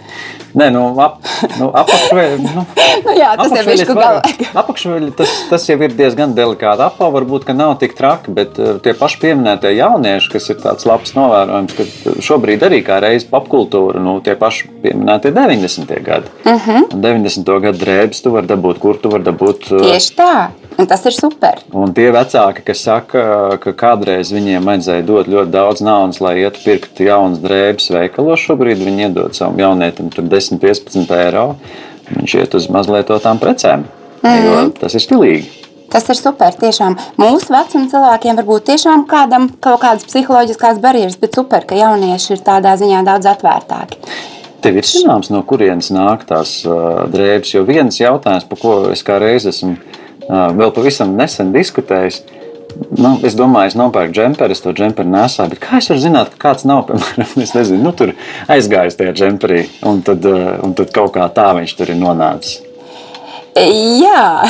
Nē, 0.59 0.71
nu, 0.73 0.83
ap, 1.05 1.19
nu, 1.59 1.69
apakšveļ, 1.77 2.39
nu, 2.43 2.63
Nu, 3.05 3.13
jā, 3.15 3.29
tas 3.39 3.53
ir 3.53 3.67
viņš, 3.69 3.83
kur 3.87 3.99
galvā. 4.01 4.23
Apakšveļ, 4.59 5.09
tas, 5.19 5.35
tas 5.51 5.67
jau 5.69 5.77
ir 5.85 5.93
diezgan 5.97 6.33
delikāti. 6.37 6.83
Apā 6.87 7.11
varbūt, 7.15 7.47
nav 7.57 7.77
tik 7.83 7.95
traki, 7.99 8.33
bet 8.35 8.59
uh, 8.59 8.79
tie 8.83 8.95
paši 8.97 9.21
pieminētie 9.23 9.75
jaunieši, 9.77 10.33
kas 10.33 10.49
ir 10.53 10.59
tāds 10.65 10.89
labs 10.89 11.15
novērojums, 11.17 11.77
ka 11.79 12.15
šobrīd 12.25 12.65
arī 12.67 12.81
kā 12.87 12.99
reiz 13.05 13.27
popkultūra, 13.29 14.01
nu, 14.03 14.19
tie 14.25 14.35
paši 14.41 14.73
pieminētie 14.85 15.35
90. 15.37 15.95
gadi. 16.05 16.33
Uh. 16.45 16.57
-huh. 16.57 16.89
Un 16.89 17.05
90. 17.05 17.53
gadu 17.69 17.85
drēbes 17.85 18.25
tu 18.25 18.35
vari 18.35 18.51
dabūt, 18.51 18.81
kur 18.83 18.99
tu 18.99 19.13
vari 19.15 19.29
dabūt. 19.29 19.71
uh, 19.73 19.85
Tieši 19.85 20.17
tā. 20.17 20.35
Un 20.79 20.87
tas 20.87 21.03
ir 21.11 21.15
super. 21.17 21.59
Un 21.75 21.91
tie 21.91 22.07
vecāki, 22.15 22.63
kas 22.69 22.85
saka, 22.87 23.23
ka 23.59 23.73
kādreiz 23.75 24.31
viņiem 24.31 24.69
vajadzēja 24.69 25.07
dot 25.09 25.31
ļoti 25.31 25.51
daudz 25.51 25.83
naudas, 25.83 26.21
lai 26.23 26.37
ietu 26.45 26.63
pirkt 26.63 27.03
jaunas 27.03 27.43
drēbes 27.43 27.91
veikalos, 27.97 28.45
šobrīd 28.47 28.85
viņi 28.87 29.09
iedod 29.09 29.35
savam 29.35 29.59
jaunietim 29.59 30.13
tur 30.15 30.29
10, 30.31 30.63
15 30.63 31.15
eiro. 31.19 31.49
Viņš 32.13 32.37
iet 32.39 32.55
uz 32.55 32.71
mazlietotām 32.73 33.43
precēm, 33.43 33.89
jo 34.23 34.55
tas 34.79 34.95
ir 34.95 35.03
stilīgi. 35.05 35.51
Tas 35.91 36.07
ir 36.13 36.17
super. 36.21 36.55
Tiešām 36.63 36.95
mūsu 37.19 37.53
vecuma 37.53 37.91
cilvēkiem 37.91 38.39
varbūt 38.39 38.71
tiešām 38.71 39.07
kādam 39.11 39.51
kaut 39.65 39.83
kādas 39.83 40.07
psiholoģiskās 40.09 40.81
barjeras, 40.85 41.19
bet 41.21 41.37
super, 41.37 41.67
ka 41.67 41.77
jaunieši 41.77 42.37
ir 42.37 42.43
tādā 42.45 42.79
ziņā 42.79 43.03
daudz 43.09 43.29
atvērtāki. 43.35 43.99
Tev 44.63 44.79
ir 44.79 44.87
zināms, 44.87 45.31
no 45.35 45.41
kurienes 45.47 45.91
nāk 45.95 46.27
tās 46.29 46.61
uh, 46.67 47.07
drēbes, 47.11 47.55
jo 47.55 47.63
viens 47.67 47.99
jautājums, 47.99 48.47
par 48.49 48.61
ko 48.63 48.75
es 48.93 49.05
kā 49.07 49.19
reiz 49.23 49.47
esmu 49.49 49.77
vēl 50.29 50.75
pavisam 50.77 51.15
nesen 51.19 51.55
diskutējis. 51.55 52.23
Nu, 53.01 53.15
es 53.25 53.35
domāju, 53.35 53.73
es 53.73 53.77
nopērku 53.81 54.13
džemperi, 54.15 54.55
es 54.55 54.61
to 54.63 54.75
džemperi. 54.77 55.09
Bet 55.11 55.59
kā 55.63 55.81
es 55.81 55.89
varu 55.91 56.03
zināt, 56.03 56.35
ka 56.35 56.51
kāds 56.51 56.67
nav, 56.69 56.85
piemēram, 56.89 57.33
nezinu, 57.41 57.81
nu, 57.83 57.95
tur 57.97 58.13
aizgājis 58.53 58.99
tajā 58.99 59.15
džemperī, 59.17 59.65
un 59.89 60.03
tad, 60.07 60.25
uh, 60.29 60.59
un 60.65 60.77
tad 60.79 60.93
kaut 60.95 61.15
kā 61.17 61.27
tā 61.35 61.49
viņš 61.59 61.75
tur 61.81 61.95
ir 61.95 62.01
nonācis. 62.01 62.61
Jā. 63.59 64.45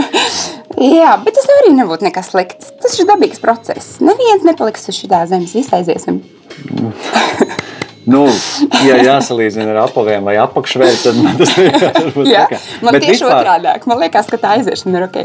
Jā, 1.00 1.16
bet 1.20 1.34
tas 1.36 1.48
arī 1.58 1.74
nebūtu 1.76 2.06
nekas 2.06 2.30
slikts. 2.32 2.70
Tas 2.80 2.94
ir 2.96 3.08
dabīgs 3.08 3.42
process. 3.42 3.98
Neviens 4.00 4.46
nepaliks 4.46 4.88
uz 4.88 4.96
šīs 4.96 5.28
zemes, 5.28 5.52
visi 5.58 5.74
aiziesim. 5.76 6.22
Nu, 8.10 8.24
ja 8.88 8.98
jāsalīdzina 9.04 9.74
ar 9.74 9.82
apaviem 9.86 10.26
vai 10.26 10.36
apakšvēju, 10.42 10.98
tad 11.04 11.20
man 11.22 11.38
tas 11.40 11.52
varbūt 11.58 12.30
Jā, 12.30 12.46
tā 12.46 12.56
kā. 12.56 12.60
man 12.86 12.96
Bet 12.96 13.04
tieši 13.06 13.16
vispār- 13.18 13.36
otrādi. 13.38 13.74
Man 13.90 14.02
liekas, 14.02 14.30
ka 14.32 14.40
tā 14.40 14.54
aiziešana 14.58 15.00
ir 15.00 15.06
ok. 15.06 15.18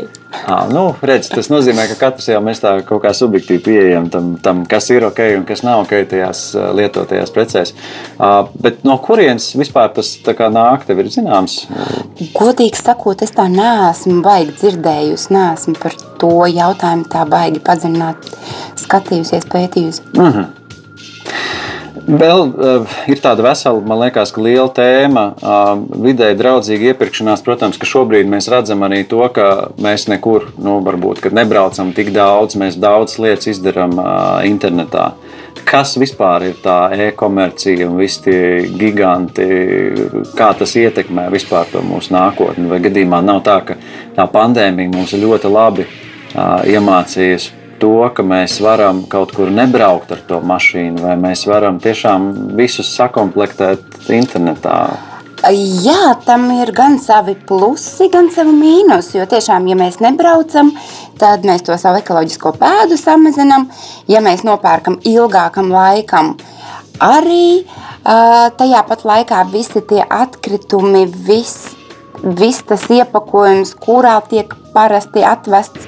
À, 0.46 0.58
nu, 0.70 0.84
redz, 1.06 1.30
tas 1.32 1.50
nozīmē, 1.52 1.88
ka 1.92 1.98
katrs 2.06 2.28
jau 2.30 2.42
mēs 2.44 2.62
tā 2.64 2.76
kaut 2.88 3.02
kā 3.06 3.14
subjektīvi 3.16 3.64
pieejam 3.66 4.10
tam, 4.14 4.34
tam, 4.44 4.64
kas 4.70 4.90
ir 4.94 5.08
ok 5.08 5.22
un 5.40 5.46
kas 5.48 5.64
nav 5.66 5.86
ok 5.86 5.94
tajās 6.12 6.42
lietotajās 6.76 7.32
precēs. 7.36 7.74
Uh, 8.16 8.50
bet 8.62 8.84
no 8.88 8.98
kurienes 9.04 9.52
vispār 9.58 9.94
tas 9.96 10.12
nāk, 10.26 10.86
tev 10.88 11.00
ir 11.02 11.10
zināms? 11.14 11.62
Godīgi 12.36 12.82
sakot, 12.82 13.24
es 13.26 13.34
tā 13.36 13.48
neesmu 13.52 14.20
baigi 14.26 14.54
dzirdējusi, 14.60 15.32
neesmu 15.36 15.78
par 15.82 15.96
to 16.22 16.34
jautājumu 16.52 17.08
tā 17.12 17.24
baigi 17.30 17.64
padziļināt, 17.66 18.30
skatījusies, 18.84 19.50
pētījusi. 19.52 20.06
Vēl 22.06 22.42
uh, 22.54 22.96
ir 23.10 23.18
tāda 23.18 23.42
vesela, 23.48 23.80
man 23.82 23.98
liekas, 24.04 24.30
ka 24.36 24.42
liela 24.44 24.68
tēma 24.70 25.24
uh, 25.34 25.72
vidēji 26.06 26.38
draudzīga 26.38 26.92
iepirkšanās. 26.92 27.42
Protams, 27.46 27.80
ka 27.82 27.90
šobrīd 27.90 28.30
mēs 28.30 28.50
redzam 28.54 28.86
arī 28.86 29.02
to, 29.10 29.24
ka 29.34 29.72
mēs 29.82 30.06
nekur, 30.12 30.52
nu, 30.62 30.78
varbūt, 30.86 31.24
nebraucam 31.34 31.96
tik 31.98 32.14
daudz, 32.14 32.60
mēs 32.62 32.78
daudz 32.78 33.18
lietas 33.18 33.50
izdarām 33.56 33.98
uh, 33.98 34.46
internetā. 34.46 35.16
Kas 35.66 35.96
vispār 35.98 36.52
ir 36.52 36.62
tā 36.62 36.78
e-komercija 37.08 37.90
un 37.90 37.98
visi 37.98 38.22
tie 38.28 38.40
giganti, 38.70 39.50
kā 40.38 40.52
tas 40.60 40.78
ietekmē 40.78 41.26
vispār 41.34 41.72
to 41.74 41.82
mūsu 41.82 42.14
nākotni? 42.14 42.70
Vai 42.70 42.84
gadījumā 42.86 43.24
nav 43.26 43.42
tā, 43.48 43.58
ka 43.66 43.82
tā 44.14 44.30
pandēmija 44.30 44.94
mums 44.94 45.18
ļoti 45.18 45.50
labi 45.50 45.90
uh, 45.90 46.62
iemācījusi 46.70 47.65
to, 47.80 47.98
ka 48.16 48.24
mēs 48.26 48.60
varam 48.64 49.04
kaut 49.12 49.34
kur 49.36 49.52
nebraukt 49.54 50.14
ar 50.16 50.22
to 50.28 50.40
mašīnu, 50.46 51.04
vai 51.04 51.16
mēs 51.20 51.46
varam 51.50 51.80
tiešām 51.84 52.32
visus 52.58 52.90
sakomplektēt 52.96 54.10
internetā. 54.16 54.80
Jā, 55.46 56.16
tam 56.26 56.48
ir 56.56 56.72
gan 56.74 56.96
savi 56.98 57.36
plusi, 57.38 58.08
gan 58.10 58.32
savi 58.34 58.54
mīnusi. 58.56 59.20
Jo 59.20 59.28
tiešām, 59.30 59.68
ja 59.70 59.76
mēs 59.78 60.00
nebraucam, 60.02 60.72
tad 61.22 61.46
mēs 61.46 61.66
to 61.68 61.76
savu 61.78 62.00
ekoloģisko 62.02 62.56
pēdu 62.58 62.98
samazinām. 62.98 63.68
Ja 64.10 64.24
mēs 64.26 64.42
nopērkam 64.48 64.98
ilgākam 65.06 65.70
laikam, 65.76 66.34
arī 67.04 67.68
tajā 68.06 68.82
pat 68.90 69.06
laikā 69.06 69.44
visi 69.52 69.84
tie 69.86 70.02
atkritumi, 70.02 71.06
viss 71.28 71.76
vis 72.24 72.64
tas 72.66 72.88
iepakojums, 72.90 73.76
kurā 73.78 74.18
tiek 74.30 74.54
parasti 74.74 75.22
atvests. 75.26 75.86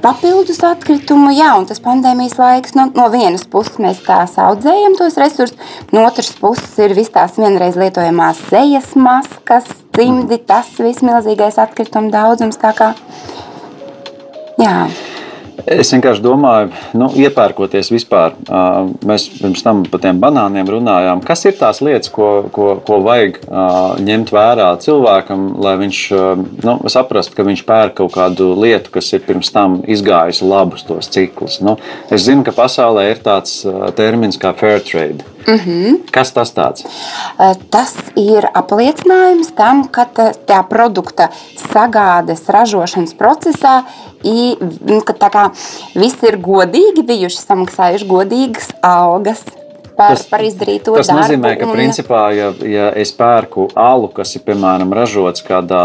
Papildus 0.00 0.62
atkritumu, 0.64 1.28
jā, 1.36 1.50
un 1.60 1.66
tas 1.68 1.80
pandēmijas 1.84 2.38
laiks, 2.40 2.72
no, 2.72 2.86
no 2.96 3.10
vienas 3.12 3.44
puses 3.52 3.76
mēs 3.82 4.00
tā 4.06 4.22
audzējam 4.24 4.96
tos 4.96 5.18
resursus, 5.20 5.58
no 5.92 6.06
otras 6.08 6.30
puses 6.40 6.78
ir 6.80 6.94
visas 6.96 7.12
tās 7.18 7.36
vienreiz 7.36 7.76
lietojamās 7.76 8.40
sejas 8.48 8.94
maskas, 8.96 9.68
cimdi, 9.96 10.40
tas 10.48 10.72
viss 10.80 11.04
milzīgais 11.04 11.60
atkrituma 11.60 12.08
daudzums. 12.14 12.56
Jā, 14.60 14.74
Es 15.70 15.90
vienkārši 15.92 16.22
domāju, 16.24 16.70
nu, 16.98 17.10
iepērkoties 17.20 17.90
vispār, 17.92 18.36
mēs 19.06 19.26
pirms 19.36 19.64
tam 19.64 19.82
par 19.90 20.02
tiem 20.02 20.20
banāniem 20.22 20.68
runājām. 20.70 21.22
Kas 21.26 21.44
ir 21.48 21.56
tās 21.58 21.82
lietas, 21.84 22.10
ko, 22.12 22.30
ko, 22.54 22.72
ko 22.86 23.00
vajag 23.04 23.40
ņemt 24.06 24.32
vērā 24.34 24.70
cilvēkam, 24.82 25.50
lai 25.60 25.76
viņš 25.82 26.00
nu, 26.66 26.76
saprastu, 26.92 27.36
ka 27.36 27.46
viņš 27.46 27.64
pērk 27.68 27.98
kaut 28.00 28.14
kādu 28.16 28.52
lietu, 28.58 28.92
kas 28.96 29.12
ir 29.16 29.24
pirms 29.26 29.52
tam 29.54 29.80
izgājusi 29.90 30.48
labus 30.48 30.86
tos 30.88 31.10
ciklus? 31.12 31.60
Nu, 31.64 31.76
es 32.10 32.24
zinu, 32.28 32.46
ka 32.46 32.56
pasaulē 32.56 33.10
ir 33.10 33.22
tāds 33.24 33.60
termins 33.98 34.40
kā 34.40 34.54
fair 34.56 34.80
trade. 34.86 35.26
Mm 35.46 35.58
-hmm. 35.58 35.96
Kas 36.10 36.32
tas 36.32 36.54
tāds? 36.54 36.84
Eh, 37.38 37.54
Tas 37.70 37.94
ir 38.16 38.46
apliecinājums 38.54 39.54
tam, 39.54 39.88
ka 39.88 40.06
tā 40.46 40.62
produkta 40.68 41.28
sagādes, 41.74 42.48
ražošanas 42.48 43.14
procesā 43.14 43.82
i, 44.24 44.56
kā 45.16 45.50
viss 45.94 46.22
ir 46.22 46.38
godīgi 46.38 47.02
bijuši, 47.06 47.36
samaksājuši 47.36 48.06
godīgas 48.06 48.68
algas 48.82 49.44
par, 49.96 50.16
tas, 50.16 50.26
par 50.26 50.40
izdarīto 50.40 50.96
Tas 50.96 51.06
darbu. 51.10 51.22
nozīmē, 51.22 51.58
ka 51.60 51.66
un- 51.66 51.76
principā, 51.76 52.22
ja, 52.36 52.52
ja 52.64 52.88
es 52.96 53.12
pērku 53.12 53.68
alu, 53.74 54.08
kas 54.08 54.36
ir 54.36 54.42
piemēram 54.46 54.92
ražots 54.96 55.44
kādā 55.44 55.84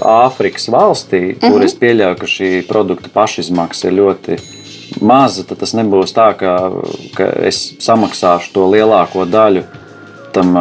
Āfrikas 0.00 0.68
valstī, 0.72 1.20
mm 1.20 1.38
-hmm. 1.40 1.52
kur 1.52 1.62
es 1.62 1.74
pieļauju, 1.74 2.18
ka 2.18 2.26
šī 2.26 2.66
produkta 2.68 3.08
pašizmaksa 3.14 3.88
ir 3.88 3.92
ļoti 3.92 4.38
maza, 5.00 5.44
tad 5.46 5.62
tas 5.62 5.74
nebūs 5.78 6.14
tā, 6.16 6.32
ka, 6.38 6.56
ka 7.16 7.28
es 7.48 7.62
samaksāšu 7.82 8.52
to 8.56 8.66
lielāko 8.72 9.26
daļu. 9.28 9.64
Tam, 10.32 10.54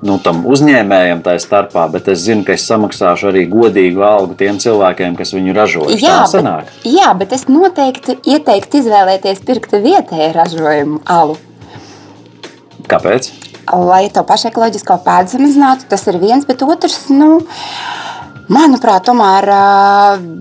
nu, 0.00 0.14
tam 0.24 0.38
uzņēmējam 0.48 1.18
tā 1.20 1.34
starpā, 1.36 1.82
bet 1.92 2.06
es 2.08 2.22
zinu, 2.24 2.46
ka 2.46 2.54
es 2.56 2.64
samaksāšu 2.64 3.28
arī 3.28 3.42
godīgu 3.50 4.00
algu 4.08 4.38
tiem 4.40 4.56
cilvēkiem, 4.62 5.18
kas 5.18 5.34
viņu 5.36 5.52
ražo. 5.58 5.84
Jā, 6.00 6.22
bet, 6.32 6.72
jā, 6.88 7.10
bet 7.20 7.36
es 7.36 7.44
noteikti 7.52 8.16
ieteiktu 8.24 8.80
izvēlēties 8.80 9.44
pirkt 9.44 9.76
vietēju 9.84 10.32
ražojumu 10.40 11.04
alu. 11.12 11.36
Kāpēc? 12.88 13.34
lai 13.70 14.08
to 14.12 14.24
pašu 14.26 14.50
ekoloģisko 14.50 14.98
pēdu 15.04 15.36
samazinātu. 15.36 15.86
Tas 15.90 16.04
ir 16.10 16.18
viens, 16.22 16.46
bet 16.48 16.64
otrs, 16.66 17.06
nu, 17.12 17.42
manuprāt, 18.50 19.04
tomēr 19.06 19.48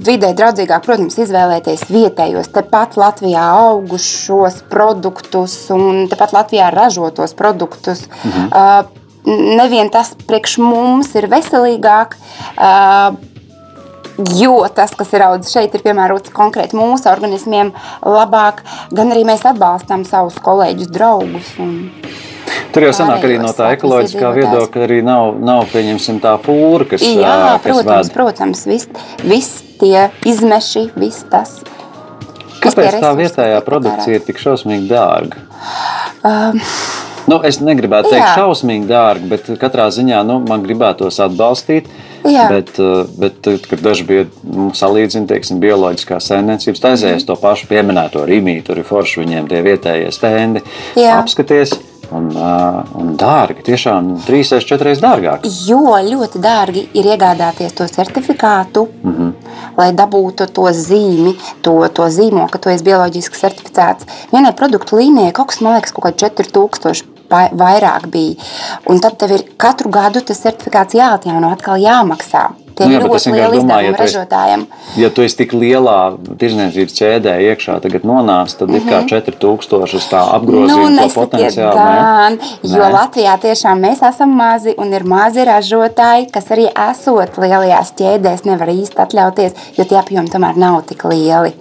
vidē 0.06 0.32
draudzīgāk, 0.38 0.86
protams, 0.86 1.18
izvēlēties 1.22 1.86
vietējos, 1.92 2.52
tepat 2.56 2.98
Latvijā 3.00 3.44
augušos 3.66 4.62
produktus 4.72 5.56
un 5.74 6.08
tepat 6.12 6.34
Latvijā 6.38 6.72
ražotos 6.74 7.36
produktus. 7.38 8.08
Mhm. 8.24 8.98
Nevien 9.22 9.92
tas 9.94 10.16
priekš 10.28 10.58
mums 10.58 11.12
ir 11.16 11.28
veselīgāk. 11.30 12.16
Jo 14.38 14.66
tas, 14.76 14.94
kas 14.98 15.14
ir 15.16 15.24
audzis 15.26 15.54
šeit, 15.56 15.76
ir 15.76 15.84
piemērots 15.86 16.34
konkrēti 16.36 16.78
mūsu 16.78 17.10
organismiem 17.12 17.72
labāk, 18.06 18.62
gan 18.94 19.14
arī 19.14 19.24
mēs 19.28 19.46
atbalstām 19.48 20.06
savus 20.08 20.40
kolēģus, 20.44 20.92
draugus. 20.94 21.52
Un... 21.62 21.92
Tur 22.72 22.86
jau 22.88 22.94
sanāk 22.96 23.26
arī 23.28 23.38
no 23.42 23.52
tā 23.56 23.74
ekoloģiskā 23.76 24.32
viedokļa, 24.38 24.86
arī 24.88 25.02
nav, 25.06 25.36
nav 25.44 25.66
pieņemsim 25.74 26.22
tā 26.24 26.38
fūra, 26.44 26.88
kas, 26.94 27.04
Jā, 27.04 27.28
ā, 27.28 27.60
kas 27.60 27.68
protams, 27.68 28.08
ved. 28.08 28.16
protams 28.16 28.66
viss 28.70 29.06
vis 29.28 29.52
tie 29.82 30.08
izmeši, 30.28 30.88
viss 31.00 31.28
tas. 31.32 31.60
Kāpēc 32.62 33.00
tā 33.02 33.12
vietējā 33.18 33.62
produkcija 33.66 34.20
ir 34.20 34.26
tik 34.28 34.42
šausmīgi 34.42 34.92
dārga? 34.92 35.46
Um, 36.22 36.62
Nu, 37.30 37.38
es 37.46 37.60
negribētu 37.62 38.10
teikt 38.10 38.24
Jā. 38.24 38.32
šausmīgi 38.40 38.88
dārgi, 38.90 39.28
bet 39.30 39.50
katrā 39.62 39.86
ziņā 39.94 40.24
nu, 40.26 40.40
man 40.48 40.64
gribētos 40.66 41.20
atbalstīt. 41.22 41.90
Jā. 42.28 42.48
Bet, 42.52 42.74
uh, 42.80 43.06
bet 43.18 43.40
tad, 43.46 43.66
kad 43.70 43.82
daži 43.82 44.06
bija 44.08 44.26
nu, 44.44 44.70
salīdzināti, 44.78 45.30
teiksim, 45.34 45.62
bioloģiskās 45.64 46.32
saimniecības, 46.32 46.82
tā 46.82 46.96
aizies 46.96 47.26
to 47.28 47.38
pašu 47.40 47.70
pieminēto 47.72 48.26
rīmītu, 48.28 48.68
tur 48.70 48.82
ir 48.82 48.88
forši 48.88 49.24
viņiem 49.24 49.48
tie 49.50 49.64
vietējie 49.66 50.12
stendi. 50.14 50.62
Jā. 51.00 51.18
Apskaties, 51.18 51.74
un, 52.12 52.28
uh, 52.36 52.82
un 53.00 53.14
dārgi, 53.20 53.64
tiešām 53.72 54.12
trīsreiz, 54.28 54.66
četreiz 54.68 55.02
dārgāk. 55.04 55.48
Jo 55.68 55.98
ļoti 56.06 56.42
dārgi 56.44 56.86
ir 56.98 57.10
iegādāties 57.14 57.76
to 57.78 57.88
certifikātu, 57.90 58.88
mm 59.04 59.16
-hmm. 59.16 59.32
lai 59.78 59.92
dabūtu 59.96 60.48
to 60.54 60.68
zīmi, 60.76 61.36
to, 61.62 61.80
to 61.88 62.10
zīmo, 62.10 62.50
ka 62.52 62.60
tu 62.60 62.70
esi 62.70 62.84
bioloģiski 62.84 63.38
certificēts. 63.38 64.06
Vienai 64.34 64.54
produktu 64.54 65.00
līnijai 65.00 65.32
kaut 65.32 65.48
kas, 65.48 65.62
man 65.62 65.80
liekas, 65.80 65.92
kaut 65.92 66.06
kā 66.06 66.14
4000 66.28 66.86
vai- 66.86 67.21
vairāk 67.32 68.08
bija. 68.14 68.36
Un 68.92 69.00
tad 69.04 69.18
tev 69.22 69.32
ir 69.38 69.44
katru 69.58 69.90
gadu 69.94 70.22
tas 70.22 70.42
certifikāts 70.44 70.94
jāatjauno, 70.98 71.52
atkal 71.56 71.80
jāmaksā. 71.82 72.50
Tie 72.72 72.86
Nu 72.88 72.94
jā, 72.96 73.00
ļoti 73.04 73.32
lieli 73.34 73.58
ja 73.58 73.62
izdevumi 73.62 73.90
esi- 73.92 74.00
ražotājiem. 74.02 74.62
Ja 74.96 75.10
tu 75.12 75.22
esi 75.26 75.36
tik 75.42 75.52
lielā 75.52 75.96
tirdzniecības 76.40 76.94
ķēdē 76.96 77.34
iekšā, 77.52 77.76
tagad 77.84 78.06
nonāc, 78.08 78.56
tad 78.58 78.70
ir 78.72 78.86
kā 78.88 79.02
4000 79.10 79.94
uz 80.00 80.06
tā 80.08 80.22
apgrozījuma 80.38 80.88
Mhm. 80.88 80.96
Nu, 80.96 81.02
nesakiet 81.02 81.18
potenciālu. 81.20 81.76
ne? 81.76 82.00
gan, 82.00 82.40
jo 82.64 82.80
Nē. 82.86 82.92
Latvijā 82.96 83.36
tiešām 83.44 83.84
mēs 83.84 84.02
esam 84.08 84.30
mazi 84.40 84.74
un 84.78 84.94
ir 84.94 85.04
mazi 85.04 85.44
ražotāji, 85.46 86.32
kas 86.32 86.46
arī 86.56 86.72
esot 86.90 87.36
lielajās 87.38 87.92
ķēdēs, 88.00 88.46
nevar 88.46 88.68
īsti 88.72 88.96
atļauties, 89.06 89.54
jo 89.78 89.84
tie 89.84 89.98
apjomi 90.00 90.30
tomēr 90.30 90.56
nav 90.56 90.82
tik 90.88 91.04
lieli. 91.04 91.54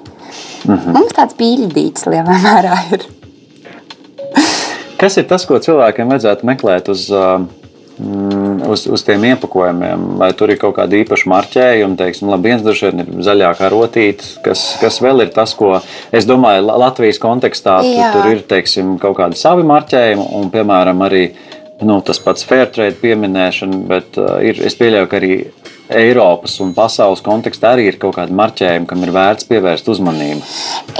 Mhm. 0.64 0.92
Mums 0.94 1.12
tāds 1.12 1.34
pīļdīts 1.34 2.06
lielā 2.06 2.38
mērā 2.46 2.78
ir. 2.92 3.02
Kas 5.00 5.16
ir 5.16 5.24
tas, 5.30 5.46
ko 5.48 5.56
cilvēkiem 5.62 6.10
vajadzētu 6.12 6.44
meklēt 6.44 6.90
uz, 6.92 7.06
mm, 7.10 8.66
uz, 8.68 8.82
uz 8.92 9.04
tiem 9.06 9.24
iepakojumiem? 9.30 10.02
Vai 10.20 10.28
tur 10.36 10.52
ir 10.52 10.58
kaut 10.60 10.76
kāda 10.76 10.98
īpaša 11.00 11.30
marķējuma, 11.32 11.96
teiksim, 12.00 12.28
labi, 12.32 12.50
viens 12.52 12.64
droši 12.66 12.90
vien 12.90 13.04
ir 13.06 13.22
zaļā 13.24 13.54
karotīte, 13.58 14.28
kas, 14.44 14.64
kas 14.82 15.00
vēl 15.00 15.24
ir 15.24 15.32
tas, 15.32 15.54
ko 15.56 15.78
es 16.12 16.28
domāju, 16.28 16.66
La- 16.68 16.76
Latvijas 16.84 17.20
kontekstā 17.22 17.78
tu, 17.86 17.94
tur 18.18 18.28
ir 18.34 18.42
teiksim, 18.50 18.98
kaut 19.00 19.16
kādi 19.22 19.40
savi 19.40 19.64
marķējumi, 19.68 20.28
un, 20.36 20.50
piemēram, 20.52 21.00
arī 21.08 21.30
nu, 21.82 22.00
tas 22.04 22.20
pats 22.22 22.44
Fairtrade 22.46 22.98
pieminēšana, 23.00 23.82
bet 23.88 24.18
uh, 24.20 24.38
ir, 24.44 24.60
es 24.66 24.76
pieļauju, 24.78 25.10
ka 25.10 25.20
arī 25.20 25.34
Eiropas 25.90 26.54
un 26.62 26.70
pasaules 26.74 27.22
kontekstā 27.26 27.72
arī 27.74 27.88
ir 27.90 27.98
kaut 27.98 28.14
kādi 28.14 28.34
marķējumi, 28.38 28.86
kam 28.86 29.02
ir 29.02 29.10
vērts 29.14 29.48
pievērst 29.50 29.90
uzmanību. 29.90 30.44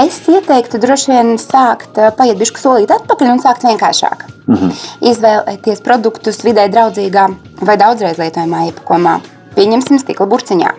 Es 0.03 0.19
ieteiktu 0.27 0.81
droši 0.83 1.13
vien 1.13 1.33
sākt, 1.39 1.95
ā, 1.95 2.11
paiet 2.17 2.41
bišķi 2.41 2.63
solīt 2.65 2.95
atpakaļ 2.97 3.31
un 3.37 3.43
sākt 3.45 3.69
vienkāršāk. 3.69 4.27
Mm. 4.49 4.57
-hmm. 4.57 4.83
Izvēlēties 5.13 5.85
produktus 5.87 6.43
vidē 6.47 6.67
draudzīgā 6.75 7.29
vai 7.63 7.79
daudzreiz 7.79 8.19
lietojamā 8.19 8.67
iepakojumā. 8.73 9.21
Pieņemsim 9.55 10.03
stikla 10.03 10.27
burciņā. 10.27 10.75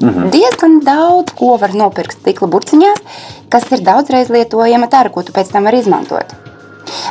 Mm. 0.00 0.08
-hmm. 0.08 0.30
Diezgan 0.34 0.80
daudz 0.80 1.32
ko 1.38 1.56
var 1.62 1.74
nopirkt 1.74 2.18
stikla 2.18 2.48
burciņās, 2.48 3.00
kas 3.48 3.70
ir 3.70 3.86
daudzreiz 3.86 4.28
lietojama 4.28 4.90
tara, 4.90 5.10
ko 5.10 5.22
tu 5.22 5.32
pēc 5.32 5.52
tam 5.52 5.64
vari 5.64 5.78
izmantot. 5.78 6.49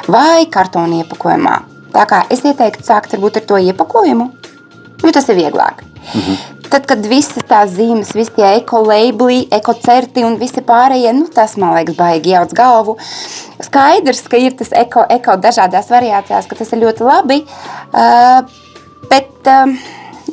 Vai 0.07 0.45
kartona 0.51 1.03
iepakojumā. 1.03 1.59
Tā 1.93 2.05
kā 2.09 2.23
es 2.29 2.45
ieteiktu 2.45 2.85
sākt 2.85 3.15
varbūt 3.15 3.41
ar 3.41 3.47
to 3.49 3.61
iepakojumu, 3.69 4.31
jo 5.03 5.11
tas 5.11 5.29
ir 5.29 5.39
vieglāk. 5.41 5.83
-hmm. 6.13 6.37
Tad, 6.69 6.85
kad 6.85 7.05
visas 7.09 7.43
tās 7.49 7.71
zīmes, 7.73 8.11
visi 8.13 8.35
tie 8.35 8.45
ekolabeli, 8.59 9.47
ekocerti 9.51 10.23
un 10.25 10.37
visi 10.37 10.61
pārējie, 10.65 11.13
nu, 11.17 11.25
tas 11.33 11.55
man 11.57 11.73
liekas, 11.73 11.97
baigi 11.97 12.35
jauc 12.35 12.53
galvu. 12.53 12.97
Skaidrs, 13.65 14.21
ka 14.29 14.37
ir 14.37 14.53
tas 14.59 14.69
eko, 14.77 15.05
eko 15.09 15.37
dažādās 15.41 15.89
variācijās, 15.89 16.49
ka 16.49 16.59
tas 16.59 16.73
ir 16.75 16.83
ļoti 16.83 17.07
labi. 17.07 17.39
Uh, 17.89 18.43
bet, 19.09 19.33
um, 19.49 19.73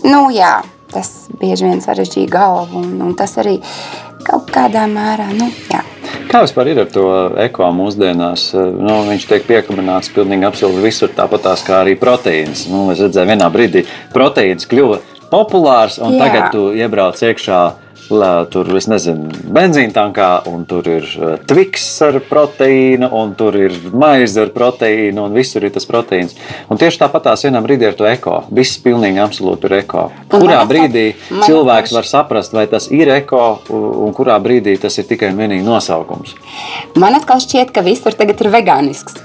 nu, 0.05 0.27
jā, 0.35 0.59
tas 0.93 1.13
bieži 1.41 1.71
vien 1.71 1.81
sarežģīja 1.85 2.33
galvu, 2.37 2.83
un, 2.83 2.93
un 3.09 3.17
tas 3.17 3.33
arī 3.41 3.57
kaut 4.27 4.51
kādā 4.55 4.87
mērā, 4.91 5.31
nu, 5.37 5.49
jā. 5.71 5.83
Kā 6.27 6.43
vispār 6.43 6.73
ir 6.73 6.81
ar 6.83 6.89
to 6.91 7.07
eko 7.39 7.69
mūsdienās? 7.75 8.49
Nu, 8.57 8.99
viņš 9.07 9.27
tiek 9.31 9.47
piekabināts 9.47 10.11
pilnīgi 10.15 10.49
absolūti 10.49 10.83
visur, 10.83 11.13
tāpat 11.15 11.47
kā 11.67 11.81
arī 11.85 11.95
proteīns. 11.99 12.67
Nu, 12.71 12.89
es 12.93 13.03
redzēju, 13.05 13.31
vienā 13.31 13.51
brīdī 13.55 13.85
proteīns 14.15 14.67
kļuva 14.71 15.01
populārs, 15.31 16.01
un. 16.03 16.17
Jā. 16.17 16.27
tagad 16.27 16.55
tu 16.55 16.71
iebrauc 16.77 17.23
iekšā. 17.23 17.61
Tur 18.07 18.69
nezinu, 18.71 19.31
benzīna 19.51 19.95
tankā, 19.95 20.29
un 20.51 20.63
tur 20.69 20.87
ir 20.91 21.07
eh, 21.07 21.37
tviks 21.49 21.87
ar 22.07 22.19
proteīnu, 22.29 23.09
un 23.19 23.35
tur 23.39 23.57
ir 23.59 23.75
maize 23.93 24.39
ar 24.45 24.53
proteīnu, 24.55 25.27
un 25.27 25.35
visur 25.35 25.67
ir 25.67 25.75
tas 25.75 25.89
proteīns. 25.89 26.37
Un 26.71 26.79
tieši 26.81 27.03
tāpat 27.03 27.27
tās 27.29 27.47
vienā 27.47 27.63
brīdī 27.65 27.91
ar 27.91 27.99
to 27.99 28.07
eko. 28.09 28.39
Viss 28.55 28.79
pilnīgi 28.83 29.23
absolūti 29.23 29.67
ir 29.67 29.79
eko. 29.81 30.07
Kurā 30.33 30.63
brīdī 30.71 31.07
cilvēks 31.35 31.95
var 31.97 32.09
saprast, 32.09 32.55
vai 32.57 32.69
tas 32.71 32.91
ir 32.95 33.11
eko, 33.19 33.45
un 33.75 34.15
kurā 34.17 34.39
brīdī 34.43 34.77
tas 34.81 34.99
ir 35.03 35.09
tikai 35.11 35.33
un 35.35 35.43
vienīgi 35.43 35.67
nosaukums? 35.67 36.37
Man 37.01 37.19
atkal 37.19 37.43
šķiet, 37.43 37.75
ka 37.75 37.85
visur 37.87 38.15
tagad 38.15 38.43
ir 38.45 38.55
vegānisks. 38.55 39.19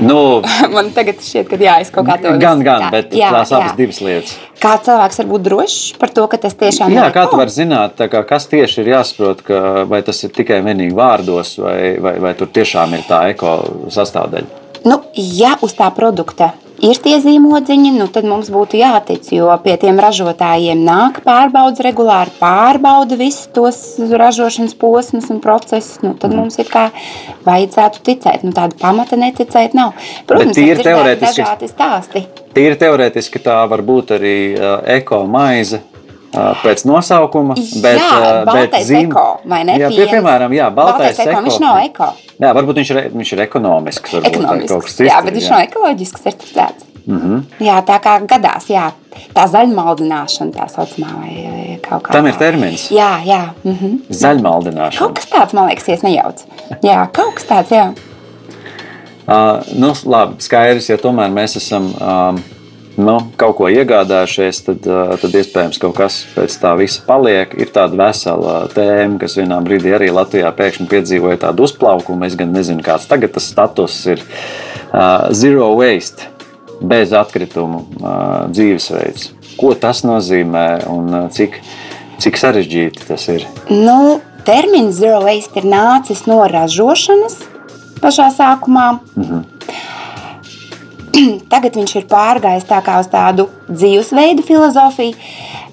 Nu, 0.00 0.42
Man 0.74 0.90
tagad 0.94 1.20
šķiet, 1.22 1.46
ka 1.50 1.58
jā, 1.60 1.76
es 1.84 1.92
kaut 1.94 2.08
kā 2.08 2.16
to 2.22 2.34
gan, 2.42 2.62
gan, 2.64 2.86
tā, 2.86 2.90
bet 2.94 3.14
jā, 3.14 3.30
tās 3.34 3.52
abas 3.54 3.72
jā. 3.72 3.76
divas 3.78 4.00
lietas. 4.02 4.34
Kā 4.62 4.74
cilvēks 4.82 5.20
var 5.20 5.28
būt 5.30 5.44
drošs 5.44 5.78
par 6.00 6.12
to, 6.16 6.24
ka 6.30 6.40
tas 6.40 6.56
tiešām 6.58 6.94
Jā, 6.94 7.06
ir 7.08 7.14
kā 7.14 7.26
eko? 7.26 7.34
tu 7.34 7.40
vari 7.42 7.54
zināt, 7.54 8.00
kā, 8.10 8.24
kas 8.26 8.48
tieši 8.50 8.80
ir 8.82 8.92
jāsaprot, 8.94 9.44
ka, 9.46 9.60
vai 9.90 10.00
tas 10.06 10.22
ir 10.24 10.32
tikai 10.34 10.62
vienīgi 10.64 10.96
vārdos, 10.96 11.54
vai, 11.62 11.78
vai, 12.02 12.16
vai 12.24 12.34
tur 12.38 12.50
tiešām 12.54 12.96
ir 12.98 13.06
tā 13.08 13.20
eko 13.34 13.56
sastāvdaļa? 13.94 14.62
Nu, 14.88 15.00
ja 15.14 15.54
uz 15.64 15.76
tā 15.76 15.88
produkta 15.96 16.52
ir 16.82 16.98
tie 17.04 17.16
zīmodziņi, 17.22 17.92
nu, 17.98 18.08
tad 18.12 18.26
mums 18.28 18.50
būtu 18.54 18.78
jātic, 18.80 19.28
jo 19.34 19.50
pie 19.64 19.76
tiem 19.80 20.00
ražotājiem 20.02 20.82
nāk 20.86 21.20
pārbaudas 21.26 21.82
regulāri, 21.84 22.34
pārbauda 22.40 23.18
visus 23.20 23.46
tos 23.54 23.80
ražošanas 23.98 24.74
posmus 24.80 25.30
un 25.30 25.40
procesus. 25.44 26.00
Nu, 26.04 26.14
tad 26.18 26.34
mums 26.34 26.58
ir 26.58 26.70
kā 26.70 26.88
vajadzētu 27.46 28.04
ticēt. 28.10 28.44
Nu, 28.46 28.52
tāda 28.56 28.78
pamata 28.80 29.18
neticēt 29.20 29.74
nav. 29.78 29.94
Protams, 30.26 30.58
ir 30.58 30.82
teorētiski- 30.84 31.70
stāsti. 31.74 32.26
Tīri 32.54 32.78
teorētiski 32.78 33.40
tā 33.42 33.68
var 33.68 33.82
būt 33.82 34.14
arī 34.18 34.36
eko 34.98 35.24
maize. 35.26 35.80
Pēc 36.34 36.84
nosaukuma, 36.88 37.54
bet, 37.82 37.98
jā, 38.00 38.20
bet 38.20 38.48
baltais 38.48 38.86
zīm- 38.88 39.10
eko, 39.10 39.26
ne? 39.44 39.76
Jā, 39.78 39.88
pie, 39.88 40.06
piemēram, 40.10 40.54
jā, 40.56 40.70
baltais, 40.74 41.18
eko. 41.18 41.42
Viņš 41.46 41.60
nav 41.60 41.78
eko. 41.84 42.08
Jā, 42.40 42.54
varbūt 42.56 42.80
viņš 42.80 42.90
ir, 42.94 43.02
viņš 43.14 43.32
ir 43.36 43.44
ekonomisks. 43.46 44.12
vai 44.12 44.22
kaut 44.22 44.32
kas 44.32 44.42
Ekonomisks. 44.42 44.96
cits 44.96 45.10
Jā, 45.10 45.20
bet 45.24 45.34
viņš 45.34 45.50
nav 45.50 45.60
ekoloģisks 45.68 46.26
certificēts. 46.26 46.90
Mm 47.06 47.18
-hmm. 47.20 47.42
Jā, 47.60 47.82
tā 47.84 47.98
kā 48.00 48.26
gadās, 48.26 48.66
jā, 48.72 48.90
tā 49.34 49.44
zaļmaldināšana, 49.52 50.52
tā 50.56 50.64
saucamā, 50.72 51.10
vai, 51.20 51.78
kaut 51.82 52.02
kā 52.02 52.12
Tam 52.12 52.26
ir 52.26 52.32
termins. 52.32 52.88
Jā, 52.90 53.20
jā. 53.24 53.42
Mhm. 53.64 53.98
Zaļmaldināšana. 54.10 54.98
Kaut 54.98 55.14
kas 55.14 55.26
tāds, 55.26 55.52
man 55.52 55.68
liekas, 55.68 55.88
es 55.88 56.02
nejaucu. 56.02 56.44
Jā, 56.82 57.08
kaut 57.12 57.34
kas 57.34 57.44
tāds, 57.44 57.70
jā. 57.70 57.92
Uh, 59.26 59.62
nu, 59.74 59.92
labi, 60.04 60.34
skaidrs, 60.38 60.88
ja 60.88 60.96
tomēr 60.96 61.30
mēs 61.32 61.56
esam 61.56 61.94
um, 61.96 62.42
nu, 63.00 63.16
kaut 63.40 63.56
ko 63.58 63.68
iegādājušies, 63.72 64.60
tad, 64.66 64.86
uh, 64.88 65.14
tad 65.20 65.34
iespējams 65.40 65.80
kaut 65.82 65.96
kas 65.98 66.20
pēc 66.34 66.56
tā 66.62 66.74
visa 66.78 67.04
paliek. 67.06 67.54
Ir 67.58 67.72
tāda 67.74 67.98
vesela 67.98 68.56
tēma, 68.74 69.18
kas 69.22 69.38
vienā 69.38 69.58
brīdī 69.64 69.94
arī 69.96 70.10
Latvijā 70.14 70.52
pēkšņi 70.54 70.88
piedzīvoja 70.90 71.40
tādu 71.46 71.66
uzplaukumu. 71.68 72.26
Es 72.28 72.36
gan 72.38 72.54
nezinu, 72.54 72.84
kāds 72.86 73.08
tagad 73.10 73.34
tas 73.36 73.48
status 73.50 73.98
ir. 74.10 74.22
Uh, 74.94 75.32
zero 75.34 75.72
waste, 75.78 76.28
bez 76.82 77.14
atkritumu 77.16 77.82
uh, 77.82 78.44
dzīvesveids. 78.52 79.32
Ko 79.58 79.72
tas 79.78 80.04
nozīmē 80.06 80.68
un 80.90 81.10
uh, 81.10 81.24
cik, 81.34 81.58
cik 82.22 82.38
sarežģīti 82.38 83.08
tas 83.08 83.26
ir? 83.32 83.48
Nu, 83.70 84.20
termins 84.46 85.00
zero 85.00 85.24
waste 85.26 85.62
ir 85.62 85.66
nācis 85.70 86.26
no 86.30 86.42
ražošanas 86.50 87.40
pašā 88.04 88.28
sākumā. 88.36 88.86
Tagad 91.52 91.76
viņš 91.78 91.96
ir 92.00 92.06
pārgājis 92.10 92.66
tā 92.68 92.80
kā 92.84 92.98
uz 93.02 93.08
tādu 93.12 93.48
dzīvesveidu 93.68 94.44
filozofiju, 94.46 95.14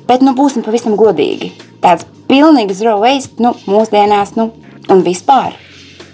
bet 0.10 0.26
nu, 0.26 0.36
būsim 0.38 0.66
pavisam 0.66 0.98
godīgi. 1.00 1.52
Tāds 1.82 2.06
pilnīgi 2.30 2.78
zero 2.78 3.00
waste 3.02 3.42
nu, 3.42 3.56
mūsdienās 3.70 4.36
nu, 4.38 4.52
un 4.92 5.06
vispār 5.06 5.56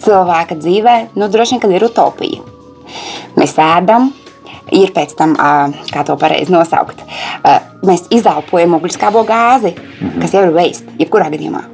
cilvēka 0.03 0.57
dzīvē 0.61 0.95
nu, 1.17 1.27
droši 1.31 1.59
vien 1.63 1.75
ir 1.75 1.87
utopija. 1.89 2.43
Mēs 3.37 3.57
ēdam, 3.59 4.11
ir 4.71 4.93
pēc 4.95 5.15
tam, 5.19 5.35
kā 5.91 6.03
to 6.07 6.15
pareizi 6.19 6.53
nosaukt, 6.53 7.01
mēs 7.87 8.07
izelpojam 8.15 8.77
uguļskābo 8.77 9.25
gāzi, 9.27 9.73
kas 10.21 10.35
jau 10.35 10.45
ir 10.47 10.55
waste, 10.55 10.95
jebkurā 11.01 11.31
gadījumā. 11.33 11.65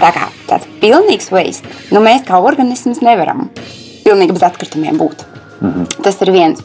Tā 0.00 0.10
kā 0.14 0.26
tāds 0.48 0.66
pilnīgs 0.82 1.30
waste, 1.34 1.70
nu 1.94 2.02
mēs 2.02 2.26
kā 2.26 2.40
organisms 2.42 3.04
nevaram 3.04 3.46
pilnīgi 4.04 4.34
bez 4.34 4.48
atkritumiem 4.50 4.98
būt. 4.98 5.22
Tas 6.04 6.20
ir 6.24 6.32
viens. 6.34 6.62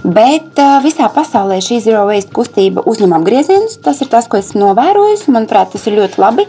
Bet 0.00 0.56
visā 0.80 1.10
pasaulē 1.12 1.58
šī 1.60 1.76
zero 1.84 2.06
waste 2.08 2.32
kustība 2.32 2.84
uzņem 2.88 3.12
apgriezienus. 3.18 3.76
Tas 3.84 4.00
ir 4.00 4.08
tas, 4.12 4.28
ko 4.30 4.40
esmu 4.40 4.62
novērojis. 4.62 5.26
Manuprāt, 5.28 5.74
tas 5.74 5.84
ir 5.88 5.98
ļoti 5.98 6.22
labi. 6.22 6.46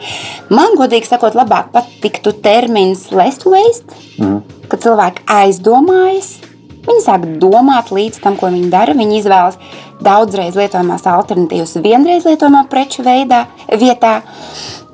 Man, 0.54 0.78
godīgi 0.80 1.10
sakot, 1.10 1.36
labāk 1.36 1.74
patiktu 1.76 2.32
termins 2.44 3.10
less 3.12 3.44
waste, 3.44 3.92
mm. 4.22 4.40
kad 4.72 4.88
cilvēki 4.88 5.28
aizdomājas. 5.42 6.38
Viņi 6.82 7.04
sāk 7.04 7.26
domāt 7.42 7.92
līdz 7.94 8.22
tam, 8.24 8.38
ko 8.40 8.50
viņi 8.50 8.72
dara. 8.72 8.96
Viņi 8.98 9.20
izvēlas 9.20 9.60
daudzreiz 10.02 10.56
lietojamās 10.58 11.06
alternatīvas 11.12 11.76
vienreiz 11.84 12.26
lietojamā 12.26 12.64
preču 12.72 13.04
veidā, 13.06 13.46
vietā. 13.68 14.22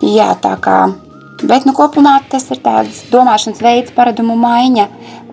Jā, 0.03 0.34
tā 0.41 0.58
kā, 0.62 0.82
bet 1.45 1.65
nu, 1.65 1.73
kopumā 1.77 2.17
tas 2.30 2.49
ir 2.53 2.60
tāds 2.65 3.06
domāšanas 3.13 3.63
veids, 3.63 3.93
paradumu 3.95 4.36
maiņa 4.38 4.89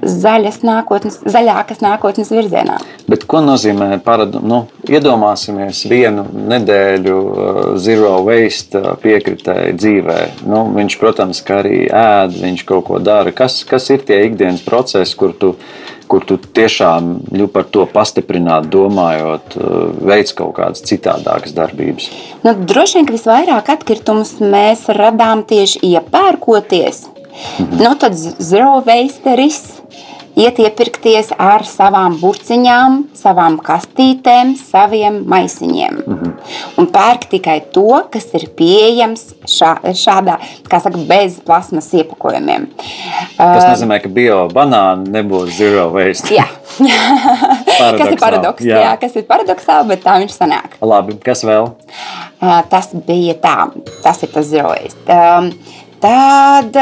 zaļas 0.08 0.60
nākotnes, 0.64 1.18
zaļākas 1.28 1.82
nākotnes 1.84 2.30
virzienā. 2.34 2.78
Bet 3.10 3.26
ko 3.28 3.40
nozīmē 3.44 3.98
paradumu? 4.04 4.44
Nu, 4.48 4.58
iedomāsimies 4.88 5.84
vienu 5.90 6.26
nedēļu 6.32 7.16
uh, 7.20 7.62
zero 7.80 8.16
waste 8.26 8.80
uh, 8.80 8.92
piekritēji 9.00 9.76
dzīvē. 9.80 10.18
Nu, 10.48 10.66
viņš, 10.76 10.98
protams, 11.00 11.42
arī 11.54 11.84
ēd, 11.88 12.38
viņš 12.42 12.66
kaut 12.68 12.88
ko 12.90 13.00
dara. 13.02 13.34
Kas, 13.36 13.62
kas 13.68 13.90
ir 13.94 14.04
tie 14.06 14.22
ikdienas 14.28 14.64
procesi, 14.66 15.16
kur 15.20 15.34
tu, 15.36 15.54
kur 16.10 16.24
tu 16.28 16.36
tiešām 16.36 17.14
par 17.52 17.68
to 17.72 17.86
pastiprināt, 17.90 18.68
domājot, 18.72 19.56
uh, 19.58 19.88
veids 20.04 20.36
kaut 20.36 20.56
kādas 20.60 20.84
citādākas 20.86 21.56
darbības? 21.56 22.10
Nu, 22.44 22.54
droši 22.54 23.00
vien, 23.00 23.08
ka 23.08 23.16
visvairāk 23.16 23.72
atkritumus 23.78 24.36
mēs 24.42 24.86
radām 24.92 25.46
tieši 25.48 25.84
iepērkoties. 25.94 27.08
Mhm. 27.58 27.82
Nu, 27.82 27.94
tad 27.98 28.14
zero 28.38 28.82
waste 28.86 29.36
risks 29.36 29.82
iet 30.38 30.58
iepirkties 30.58 31.30
ar 31.38 31.62
savām 31.66 32.16
burciņām, 32.18 32.98
savām 33.18 33.56
kastītēm, 33.62 34.54
saviem 34.58 35.20
maisiņiem. 35.30 36.00
Mm 36.02 36.16
-hmm. 36.18 36.32
Un 36.78 36.88
pērk 36.90 37.28
tikai 37.30 37.60
to, 37.72 38.02
kas 38.10 38.26
ir 38.34 38.48
pieejams 38.58 39.22
šā, 39.46 39.76
šādā, 40.02 40.38
kā 40.68 40.80
saka, 40.82 40.98
bez 41.08 41.38
plasmas 41.40 41.92
iepakojumiem. 41.94 42.66
Tas 43.36 43.64
nozīmē, 43.64 44.00
ka 44.02 44.08
bio 44.08 44.48
banāni 44.48 45.10
nebūs 45.14 45.54
zero 45.58 45.90
waste. 45.94 46.34
Jā. 46.34 46.46
kas 47.98 48.10
ir 48.10 48.18
paradoks? 48.18 48.64
Jā. 48.64 48.80
jā, 48.80 48.96
kas 49.00 49.16
ir 49.16 49.22
paradoxāli, 49.22 49.88
bet 49.88 50.04
tā 50.04 50.18
viņš 50.18 50.34
sanāk. 50.34 50.78
Labi, 50.82 51.14
kas 51.24 51.44
vēl? 51.44 51.70
Tas 52.68 52.90
bija 53.06 53.34
tā, 53.34 53.70
tas 54.02 54.22
ir 54.22 54.28
tas 54.28 54.46
zero 54.46 54.74
waste. 54.74 55.14
Tad 56.04 56.76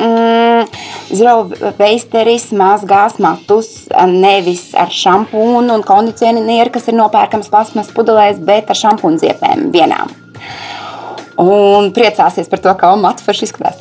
Mm, 0.00 0.68
Zroveisteris 1.10 2.50
mazgās 2.56 3.18
matus 3.22 3.70
nevis 4.08 4.70
ar 4.78 4.92
šampūnu 4.94 5.74
un 5.74 5.84
kondicionieru, 5.86 6.70
kas 6.74 6.88
ir 6.88 6.96
nopērkams 6.98 7.50
plasmas 7.50 7.90
pudelēs, 7.94 8.38
bet 8.46 8.70
ar 8.70 8.78
šampūnu 8.78 9.20
ziepēm 9.20 9.68
vienām. 9.74 10.12
Un 11.40 11.90
priecāsies 11.96 12.50
par 12.52 12.62
to, 12.62 12.72
kā 12.78 12.92
matu 13.00 13.24
forši 13.24 13.46
izskatās. 13.48 13.80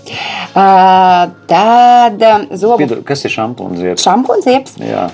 Uh, 0.56 1.28
tad 1.50 2.24
zobu. 2.56 2.80
Pidu, 2.82 3.02
kas 3.06 3.26
ir 3.28 3.36
šampūns 3.36 3.82
ziepes? 3.84 4.06
Šampūns 4.08 4.48
ziepes. 4.48 4.78
Jā. 4.80 5.10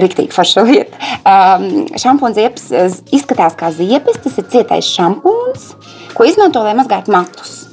Riktīgi 0.00 0.32
forša 0.32 0.64
lieta. 0.64 1.00
Um, 1.26 1.66
šampūns 2.00 2.38
ziepes 2.40 3.02
izskatās 3.12 3.58
kā 3.58 3.72
ziepes, 3.74 4.22
tas 4.24 4.38
ir 4.40 4.48
cietais 4.52 4.92
šampūns, 4.96 5.74
ko 6.16 6.28
izmanto, 6.28 6.64
lai 6.64 6.76
mazgātu 6.78 7.12
matus. 7.14 7.69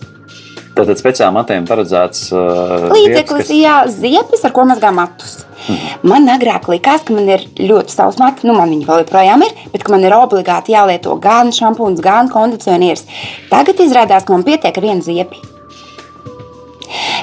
Tātad 0.77 0.99
speciāli 0.99 1.33
matiem 1.35 1.65
paredzēts 1.67 2.27
uh, 2.35 2.87
līdzeklis, 2.93 3.47
kas... 3.47 3.53
jā, 3.57 3.75
ziepes, 3.91 4.45
ar 4.45 4.53
ko 4.55 4.67
mazgā 4.69 4.91
matus. 4.93 5.39
Hmm. 5.65 5.97
Man 6.13 6.29
agrāk 6.31 6.69
likās, 6.69 7.03
ka 7.07 7.15
man 7.17 7.27
ir 7.33 7.43
ļoti 7.57 7.93
savs 7.93 8.19
mati, 8.21 8.45
nu 8.47 8.55
man 8.57 8.71
viņi 8.73 8.87
vēl 8.87 9.03
joprojām 9.03 9.43
ir, 9.47 9.57
bet 9.73 9.87
man 9.91 10.05
ir 10.05 10.15
obligāti 10.15 10.75
jālieto 10.75 11.17
gan 11.23 11.51
šampūns, 11.55 12.03
gan 12.05 12.29
kondicionieris. 12.31 13.07
Tagad 13.51 13.81
izrādās, 13.83 14.27
ka 14.27 14.35
man 14.37 14.45
pietiek 14.47 14.77
ar 14.77 14.85
vienu 14.85 15.05
ziepi. 15.05 15.41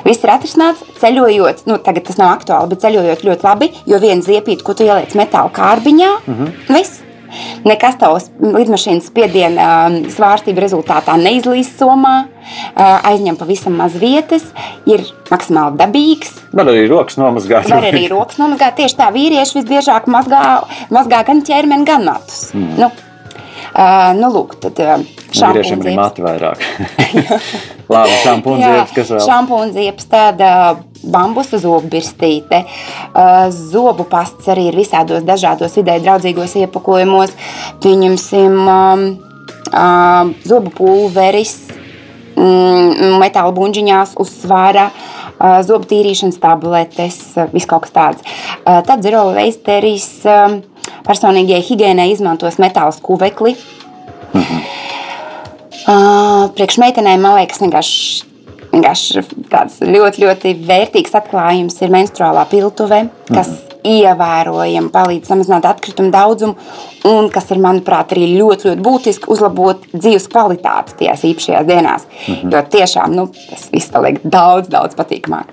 Viss 0.05 0.21
ir 0.21 0.35
atrisināts, 0.35 0.85
ceļojot, 1.01 1.65
nu, 1.71 1.79
tagad 1.81 2.05
tas 2.11 2.19
nav 2.21 2.35
aktuāli, 2.35 2.75
bet 2.75 2.83
ceļojot 2.85 3.25
ļoti 3.25 3.47
labi, 3.47 3.71
jo 3.89 4.01
viena 4.03 4.25
ziepīte, 4.25 4.65
ko 4.67 4.77
tu 4.77 4.85
ieliec 4.85 5.15
metāla 5.17 5.53
kārbiņā, 5.55 6.11
mm 6.27 6.35
-hmm. 6.41 6.75
viss. 6.75 7.01
Nekas 7.65 7.99
tavs 8.01 8.29
lidmašīnas 8.41 9.09
spiediena 9.11 9.69
um, 9.89 9.99
svārstību 10.13 10.65
rezultātā 10.65 11.17
neizlīst 11.21 11.79
somā, 11.81 12.15
uh, 12.27 13.09
aizņem 13.11 13.39
pavisam 13.41 13.79
maz 13.81 13.97
vietas, 14.01 14.47
ir 14.91 15.05
maksimāli 15.31 15.81
dabīgs. 15.81 16.37
Var 16.55 16.71
arī 16.75 16.85
rokas 16.91 17.19
nomazgāt. 17.21 17.71
Var 17.73 17.89
arī 17.91 18.07
rokas 18.13 18.41
nomazgāt. 18.41 18.79
Tieši 18.81 19.01
tā 19.01 19.11
vīrieši 19.15 19.61
visbiežāk 19.61 20.11
mazgā, 20.13 20.45
mazgā 20.95 21.25
gan 21.29 21.43
ķermeni, 21.47 21.89
gan 21.89 22.07
matus. 22.09 22.51
Mm. 22.55 22.77
Nu, 22.83 22.91
Uh, 23.75 24.13
nu, 24.15 24.29
lūk, 24.31 24.53
tad 24.63 24.79
uh, 24.79 25.01
šāpūna 25.35 25.65
ziepes. 25.67 25.97
mati 25.99 26.23
vairāk. 26.23 26.61
Labi, 27.91 28.19
šampūna 28.23 28.69
ziepes, 28.69 28.93
kas 28.95 29.09
vēl? 29.11 29.23
Šampūna 29.25 29.75
ziepes, 29.75 30.07
tāda 30.13 30.51
bambusa 31.03 31.59
zobu 31.59 31.91
birstīte. 31.91 32.61
Uh, 33.11 33.49
zobu 33.51 34.07
pasts 34.07 34.47
arī 34.55 34.69
ir 34.71 34.79
visādos 34.79 35.27
dažādos 35.27 35.75
vidē 35.81 35.97
draudzīgos 36.05 36.55
iepakojumos. 36.61 37.35
Pieņemsim 37.83 38.61
um, 38.63 39.03
uh, 39.73 40.31
zobu 40.47 40.71
pulveris, 40.79 41.57
mm, 42.39 43.19
metāla 43.25 43.51
buļģiņās 43.59 44.15
uzsvara. 44.23 44.93
Zobu 45.67 45.89
tīrīšanas 45.91 46.39
tabletes, 46.39 47.17
viss 47.51 47.67
kaut 47.69 47.83
kas 47.85 47.93
tāds. 47.93 48.37
Tad 48.63 49.03
zero 49.03 49.25
veisteris. 49.35 50.07
Personīgajai 51.05 51.65
higiēnai 51.67 52.09
izmantos 52.15 52.61
metāla 52.63 52.95
skuvekli. 52.97 53.57
Mhm. 54.35 54.63
Uh, 55.85 56.47
priekš 56.57 56.79
meitenēm, 56.81 57.21
man 57.21 57.37
liekas, 57.37 57.61
vienkārši, 57.61 58.23
vienkārši 58.71 59.23
tāds 59.53 59.83
ļoti, 59.85 60.23
ļoti 60.25 60.55
vērtīgs 60.65 61.13
atklājums 61.19 61.77
ir 61.85 61.93
menstruālā 61.93 62.47
piltuve, 62.49 63.03
kas 63.29 63.51
mhm. 63.51 63.75
ievērojami 63.93 64.91
palīdz 64.95 65.29
samazināt 65.29 65.69
atkritumu 65.69 66.09
daudzumu, 66.15 66.57
un 67.11 67.29
kas 67.33 67.53
ir, 67.53 67.61
manuprāt, 67.61 68.17
arī 68.17 68.31
ļoti, 68.33 68.71
ļoti 68.71 68.87
būtiski 68.87 69.29
uzlabot 69.35 69.85
dzīves 69.93 70.31
kvalitāti 70.33 70.97
tajās 71.03 71.29
īpašajās 71.29 71.69
dienās. 71.69 72.09
Mhm. 72.25 72.55
Jo 72.57 72.65
tiešām 72.79 73.19
nu, 73.21 73.29
tas 73.51 73.69
viss 73.75 73.93
paliek 73.93 74.25
daudz, 74.25 74.73
daudz 74.73 74.97
patīkamāk. 74.97 75.53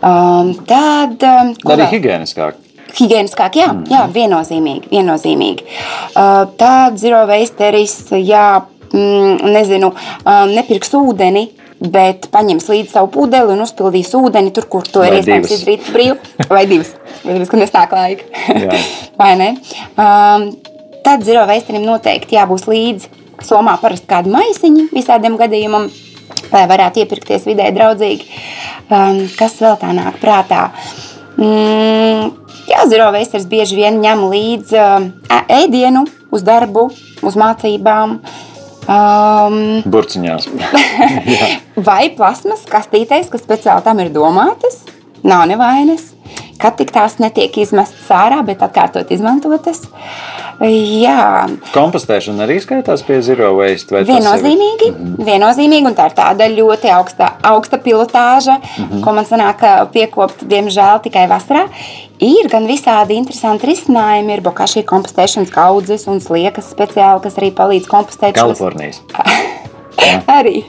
Um, 0.00 0.54
tad, 0.64 1.20
um, 1.20 1.52
arī 1.76 1.92
higiēniskāk. 1.98 2.62
Higiēniskāk, 2.96 3.58
jā, 3.60 3.68
mm. 3.74 3.84
jā 3.92 4.06
viennozīmīgi. 4.14 4.90
viennozīmīgi. 4.92 5.66
Uh, 6.14 6.46
Tāda 6.56 6.96
zero 7.00 7.24
wasteris, 7.28 7.98
jā, 8.16 8.48
mm, 8.88 9.52
nezinu, 9.52 9.92
uh, 9.92 10.44
nepirks 10.52 10.94
ūdeni. 10.96 11.48
Bet 11.76 12.30
paņems 12.32 12.70
līdzi 12.72 12.88
savu 12.88 13.10
pudeli 13.12 13.52
un 13.52 13.60
uzpildīs 13.60 14.08
ūdeni 14.16 14.48
tur, 14.56 14.64
kur 14.72 14.86
to 14.88 15.02
ir 15.04 15.18
iespējams 15.18 15.50
izdarīt 15.58 15.90
brīvi. 15.92 16.46
Vai 16.48 16.62
divas, 16.70 16.94
vai 17.20 17.34
divas, 17.34 17.50
kad 17.52 17.60
nesnāk 17.60 17.92
laika. 17.92 18.24
vai 19.20 19.34
ne? 19.36 19.50
Um, 19.92 20.46
tad 21.04 21.26
zero 21.28 21.44
wasterim 21.50 21.84
noteikti 21.84 22.38
jābūt 22.38 22.64
līdzi 22.72 23.12
somā 23.44 23.76
parasti 23.82 24.08
kādu 24.08 24.32
maisiņu 24.32 24.88
visādiem 24.94 25.36
gadījumam, 25.36 25.90
lai 26.52 26.64
varētu 26.70 27.04
iepirkties 27.04 27.44
vidē 27.48 27.68
draudzīgi. 27.76 28.30
Um, 28.88 29.26
kas 29.36 29.60
vēl 29.60 29.76
tā 29.82 29.92
nāk 29.96 30.16
prātā? 30.22 30.70
Mm, 31.36 32.32
Jā, 32.66 32.82
zero 32.90 33.12
veisters 33.14 33.46
bieži 33.46 33.78
vien 33.78 34.00
ņem 34.02 34.26
līdzi 34.32 34.80
ēdienu 35.54 36.02
uz 36.34 36.42
darbu, 36.46 36.88
uz 37.22 37.38
mācībām. 37.38 38.18
Um, 38.86 39.56
Burciņās. 39.90 40.48
vai 41.88 42.02
plasmas 42.14 42.66
kastītēs, 42.70 43.30
kas 43.30 43.42
speciāli 43.46 43.86
tam 43.86 44.02
ir 44.02 44.12
domātas, 44.14 44.82
nav 45.26 45.46
nevainas 45.50 46.15
kad 46.60 46.76
tik 46.78 46.92
tās 46.94 47.18
netiek 47.22 47.54
izmestas 47.62 48.08
ārā, 48.12 48.42
bet 48.46 48.62
atkārtot 48.64 49.10
izmantotas. 49.14 49.82
Jā. 50.62 51.46
Kompostēšana 51.74 52.46
arī 52.46 52.58
skaitās 52.64 53.02
pie 53.06 53.20
zero 53.24 53.52
waste. 53.58 53.92
Viennozīmīgi, 54.08 54.90
mm 54.90 54.96
-hmm. 54.96 55.28
viennozīmīgi, 55.28 55.86
un 55.90 55.96
tā 55.98 56.08
ir 56.10 56.16
tāda 56.16 56.48
ļoti 56.52 56.92
augsta, 56.96 57.32
augsta 57.42 57.78
pilotāža, 57.78 58.58
mm 58.58 58.84
-hmm. 58.84 59.04
ko 59.04 59.12
man 59.12 59.24
sanāk 59.24 59.64
piekopt, 59.92 60.42
diemžēl, 60.42 61.02
tikai 61.02 61.26
vasarā. 61.28 61.68
Ir 62.18 62.48
gan 62.48 62.66
visādi 62.66 63.12
interesanti 63.12 63.66
risinājumi, 63.66 64.32
ir 64.32 64.40
bokašī 64.40 64.84
kompostēšanas 64.84 65.50
kaudzes 65.52 66.06
un 66.06 66.20
sliekas 66.20 66.72
speciāli, 66.72 67.22
kas 67.22 67.36
arī 67.36 67.52
palīdz 67.52 67.86
kompostēt. 67.86 68.34
Kalifornijas. 68.34 69.02
arī. 70.38 70.64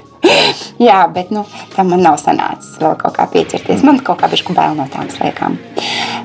Jā, 0.81 1.01
bet 1.13 1.31
nu, 1.31 1.43
tam 1.75 1.91
man 1.93 2.03
nav 2.03 2.17
sanācis 2.21 2.77
vēl 2.81 2.95
kaut 2.99 3.15
kā 3.17 3.27
pieķerties. 3.31 3.83
Man 3.87 4.01
kaut 4.05 4.21
kā 4.21 4.29
bišķi 4.31 4.55
bail 4.57 4.77
no 4.77 4.87
tām 4.91 5.09
sliekām. 5.13 5.57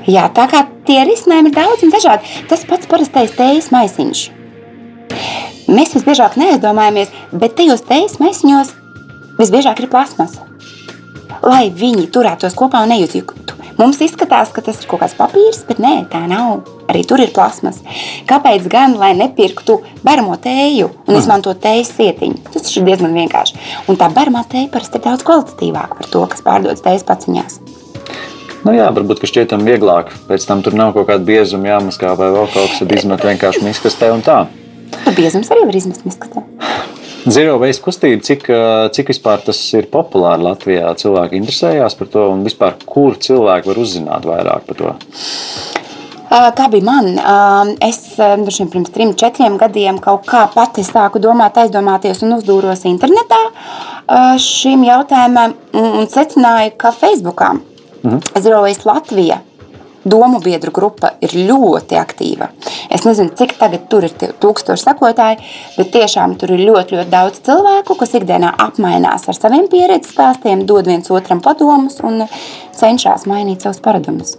Jā, 0.09 0.27
tā 0.35 0.47
kā 0.51 0.65
tie 0.87 1.01
risinājumi 1.07 1.51
ir 1.51 1.57
daudz 1.57 1.85
un 1.85 1.93
dažādi. 1.93 2.31
Tas 2.51 2.65
pats 2.69 2.89
parastais 2.89 3.35
teijas 3.37 3.69
maisiņš. 3.73 4.23
Mēs 5.73 5.93
visbiežāk 5.95 6.35
neaizdomājamies, 6.41 7.13
bet 7.31 7.55
tajos 7.59 7.85
teijas 7.87 8.19
maisiņos 8.21 8.73
visbiežāk 9.39 9.79
ir 9.83 9.91
plasmasa. 9.93 10.52
Lai 11.43 11.67
viņi 11.75 12.07
turētos 12.13 12.55
kopā 12.55 12.85
un 12.85 12.93
nejūtu 12.93 13.23
Mums 13.73 13.97
izskatās, 14.05 14.51
ka 14.53 14.61
tas 14.61 14.77
ir 14.79 14.87
kaut 14.87 15.01
kāds 15.01 15.15
papīrs, 15.17 15.63
bet 15.65 15.79
nē, 15.81 16.05
tā 16.11 16.21
nav. 16.29 16.67
Arī 16.91 17.01
tur 17.09 17.23
ir 17.23 17.31
plasmas. 17.33 17.79
Kāpēc 18.29 18.67
gan, 18.69 18.93
lai 19.01 19.15
nepirktu 19.17 19.79
barmo 20.05 20.35
tēju 20.37 20.91
un 20.91 21.09
mm. 21.09 21.17
izmantotu 21.17 21.63
tējas 21.63 21.89
sietiņu? 21.97 22.43
Tas 22.53 22.69
ir 22.69 22.85
diezgan 22.85 23.17
vienkārši. 23.17 23.57
Un 23.89 23.97
tā 23.97 24.11
barmā 24.13 24.45
tēja 24.49 24.69
parasti 24.71 25.01
ir 25.01 25.05
daudz 25.07 25.25
kvalitatīvāka 25.25 25.97
par 25.97 26.11
to, 26.13 26.23
kas 26.29 26.45
pārdodas 26.45 26.85
tējas 26.85 27.07
paciņās. 27.09 27.59
Nu 28.63 28.77
jā, 28.77 28.87
varbūt 28.95 29.25
šķiet 29.27 29.51
tam 29.55 29.65
vieglāk. 29.65 30.13
Pēc 30.29 30.45
tam 30.47 30.61
tur 30.63 30.77
nav 30.77 30.93
kaut 30.95 31.09
kāda 31.09 31.25
biezuma 31.27 31.73
jāmaskā 31.73 32.13
vai 32.19 32.29
vēl 32.35 32.51
kaut 32.53 32.69
kas, 32.69 32.79
tad 32.83 32.93
izmet 32.95 33.25
vienkārši 33.25 33.65
miskastē 33.65 34.13
un 34.13 34.21
tā. 34.23 34.43
Biezums 35.17 35.49
arī 35.51 35.65
var 35.65 35.81
izmest 35.81 36.05
miskastē. 36.05 36.45
Zero 37.23 37.55
waste 37.61 37.79
kustība, 37.85 38.19
cik, 38.25 38.49
cik 38.91 39.11
vispār 39.13 39.43
tas 39.45 39.59
ir 39.77 39.85
populāri 39.91 40.43
Latvijā? 40.43 40.89
Cilvēki 40.99 41.37
interesējās 41.39 41.95
par 41.95 42.09
to, 42.11 42.25
un 42.33 42.41
vispār 42.43 42.75
kur 42.83 43.15
cilvēki 43.15 43.69
var 43.71 43.79
uzzināt 43.79 44.27
vairāk 44.27 44.65
par 44.67 44.79
to? 44.79 44.91
Ā, 46.33 46.49
Kā 46.57 46.67
bija 46.73 46.83
man? 46.83 47.13
Es 47.85 48.01
droši 48.17 48.65
vien 48.65 48.73
pirms 48.73 48.91
trim, 48.91 49.13
četriem 49.15 49.55
gadiem 49.61 50.01
kaut 50.03 50.27
kā 50.27 50.43
pati 50.51 50.83
sāku 50.83 51.21
domāt, 51.23 51.61
aizdomāties 51.63 52.25
un 52.25 52.35
uzdūros 52.41 52.83
internetā 52.89 53.39
šim 54.43 54.83
jautājumam 54.83 55.55
un 55.79 56.11
secināju, 56.11 56.75
ka 56.75 56.91
Facebookā 56.91 57.53
Zero 58.35 58.65
Waste 58.65 58.89
Latvija 58.89 59.39
domu 60.05 60.39
biedru 60.43 60.71
grupa 60.75 61.13
ir 61.23 61.35
ļoti 61.37 61.97
aktīva. 61.99 62.49
Es 62.93 63.05
nezinu, 63.07 63.33
cik 63.37 63.55
tagad 63.59 63.87
tur 63.91 64.07
ir 64.07 64.13
tūkstoši 64.13 64.85
sekotāji, 64.87 65.39
bet 65.77 65.91
tiešām 65.95 66.35
tur 66.39 66.55
ir 66.55 66.65
ļoti, 66.67 66.97
ļoti 66.99 67.13
daudz 67.13 67.41
cilvēku, 67.47 67.97
kas 67.99 68.15
ikdienā 68.19 68.53
apmainās 68.67 69.29
ar 69.31 69.39
saviem 69.39 69.69
pieredzes 69.71 70.13
stāstiem, 70.15 70.65
dod 70.69 70.89
viens 70.91 71.11
otram 71.13 71.41
padomus 71.43 72.01
un 72.03 72.25
cenšas 72.79 73.27
mainīt 73.29 73.63
savus 73.65 73.81
paradumus. 73.83 74.37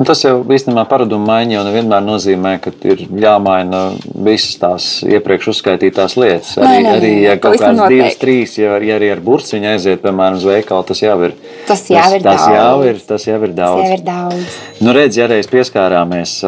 Un 0.00 0.06
tas 0.08 0.22
jau 0.24 0.38
īstenībā 0.48 0.86
paradumu 0.88 1.26
maiņa 1.28 1.54
jau 1.56 1.62
nevienmēr 1.66 2.02
nozīmē, 2.06 2.54
ka 2.62 2.72
ir 2.88 3.02
jāmaina 3.20 3.80
visas 4.24 4.56
tās 4.60 4.86
iepriekš 5.04 5.50
uzskaitītās 5.52 6.16
lietas. 6.18 6.54
Arī, 6.58 6.78
nē, 6.86 6.94
arī 6.96 7.10
nē, 7.12 7.20
ja 7.26 7.34
kaut 7.42 7.58
kādas 7.60 7.92
divas, 7.92 8.16
trīs, 8.20 8.56
ja, 8.58 8.78
ja 8.86 8.96
arī 8.96 9.10
ar 9.12 9.20
burciņu 9.26 9.70
aiziet, 9.74 10.00
piemēram, 10.04 10.38
uz 10.40 10.46
veikalu, 10.48 10.86
tas 10.88 11.02
jau 11.04 11.18
ir. 11.28 11.36
Tas 11.68 11.84
jau 11.90 12.06
ir 12.16 12.24
tas, 12.24 12.46
daudz. 12.46 12.56
jau 12.56 12.88
ir, 12.88 13.02
tas 13.12 13.28
jau 13.28 13.38
ir 13.42 13.52
Tas 13.52 13.60
daudz. 13.60 13.84
jau 13.84 13.98
ir 13.98 14.04
daudz. 14.08 14.58
Nu, 14.80 14.96
redz, 14.96 15.20
ja 15.20 15.28
reiz 15.30 15.50
pieskārāmies 15.52 16.38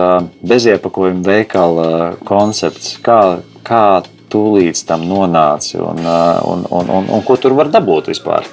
beziepakojuma 0.48 1.22
veikala 1.28 1.88
koncepts, 2.28 2.96
kā, 3.04 3.20
kā 3.68 3.84
tūlīt 4.32 4.80
tam 4.88 5.04
nonāci 5.10 5.76
un, 5.82 6.00
un, 6.02 6.66
un, 6.70 6.92
un, 7.00 7.10
un 7.18 7.26
ko 7.26 7.36
tur 7.36 7.58
var 7.58 7.68
dabūt 7.74 8.08
vispār? 8.14 8.48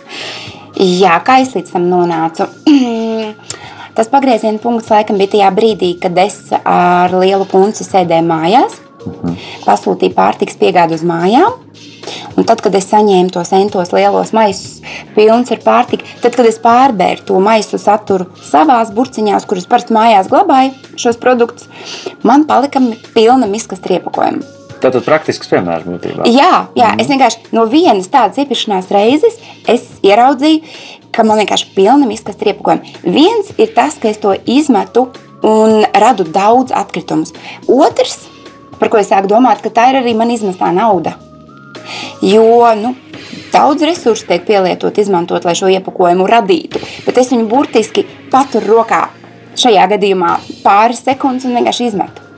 Jā, 0.77 1.15
kā 1.25 1.39
es 1.41 1.55
līdz 1.55 1.73
tam 1.73 1.87
nonācu? 1.89 2.45
Tas 3.97 4.09
pagrieziena 4.11 4.61
punkts 4.61 4.91
laikam 4.93 5.17
bija 5.19 5.33
tajā 5.33 5.49
brīdī, 5.55 5.95
kad 5.99 6.17
es 6.21 6.37
ar 6.57 7.11
lielu 7.19 7.47
punci 7.49 7.83
sēdēju 7.83 8.27
mājās, 8.29 8.77
pasūtīju 9.65 10.15
pārtiks 10.15 10.59
piegādi 10.61 10.95
uz 10.95 11.03
mājām. 11.07 11.57
Un 12.39 12.45
tad, 12.47 12.61
kad 12.63 12.73
es 12.77 12.87
saņēmu 12.89 13.33
tos 13.33 13.51
entos 13.57 13.91
lielos 13.93 14.31
maisus, 14.33 14.79
pilns 15.17 15.51
ar 15.53 15.59
pārtiku, 15.65 16.07
tad, 16.23 16.37
kad 16.37 16.47
es 16.47 16.61
pārbēru 16.63 17.25
to 17.27 17.41
maisu 17.43 17.81
saturu 17.81 18.29
savā 18.45 18.79
burciņā, 18.95 19.41
kurus 19.49 19.67
parasti 19.69 19.97
mājās 19.97 20.31
glabāju 20.31 20.95
šos 20.95 21.19
produktus, 21.21 21.67
man 22.23 22.47
palika 22.49 22.81
pilna 23.13 23.49
miskas 23.51 23.83
riepakojuma. 23.89 24.58
Tātad 24.79 25.03
praktisks 25.03 25.49
piemērs 25.51 25.87
būtībā. 25.87 26.27
Jā, 26.31 26.69
jā 26.77 26.93
es 27.01 27.09
vienkārši 27.11 27.51
no 27.55 27.65
vienas 27.69 28.07
tādas 28.11 28.39
iepirkšanās 28.39 28.91
reizes 28.95 29.35
es 29.67 29.85
ieraudzīju, 30.05 30.61
ka 31.15 31.25
man 31.27 31.41
vienkārši 31.41 31.67
ir 31.67 31.73
pilna 31.75 32.07
miskasta 32.07 32.47
riepakojuma. 32.47 32.93
Viens 33.03 33.51
ir 33.57 33.73
tas, 33.75 33.97
ka 33.99 34.11
es 34.11 34.21
to 34.23 34.35
izmetu 34.47 35.09
un 35.43 35.83
radu 35.93 36.23
daudz 36.27 36.71
atkritumus. 36.75 37.33
Otrs, 37.67 38.27
par 38.79 38.91
ko 38.91 39.01
es 39.01 39.11
sāku 39.11 39.31
domāt, 39.31 39.63
ka 39.63 39.73
tā 39.73 39.89
ir 39.91 39.99
arī 40.01 40.15
man 40.15 40.31
izmestā 40.31 40.71
nauda. 40.75 41.17
Jo 42.23 42.71
nu, 42.79 42.93
daudz 43.53 43.83
resursu 43.87 44.27
tiek 44.29 44.45
pielietot, 44.47 44.97
izmantot, 45.01 45.45
lai 45.47 45.57
šo 45.57 45.71
iepakojumu 45.73 46.27
radītu. 46.29 46.81
Bet 47.07 47.19
es 47.19 47.33
viņu 47.33 47.49
burtiski 47.51 48.05
paturu 48.31 48.79
rokā 48.79 49.07
šajā 49.59 49.89
gadījumā 49.95 50.37
pāris 50.63 51.03
sekundes 51.03 51.47
un 51.49 51.57
vienkārši 51.57 51.91
izmetu. 51.91 52.28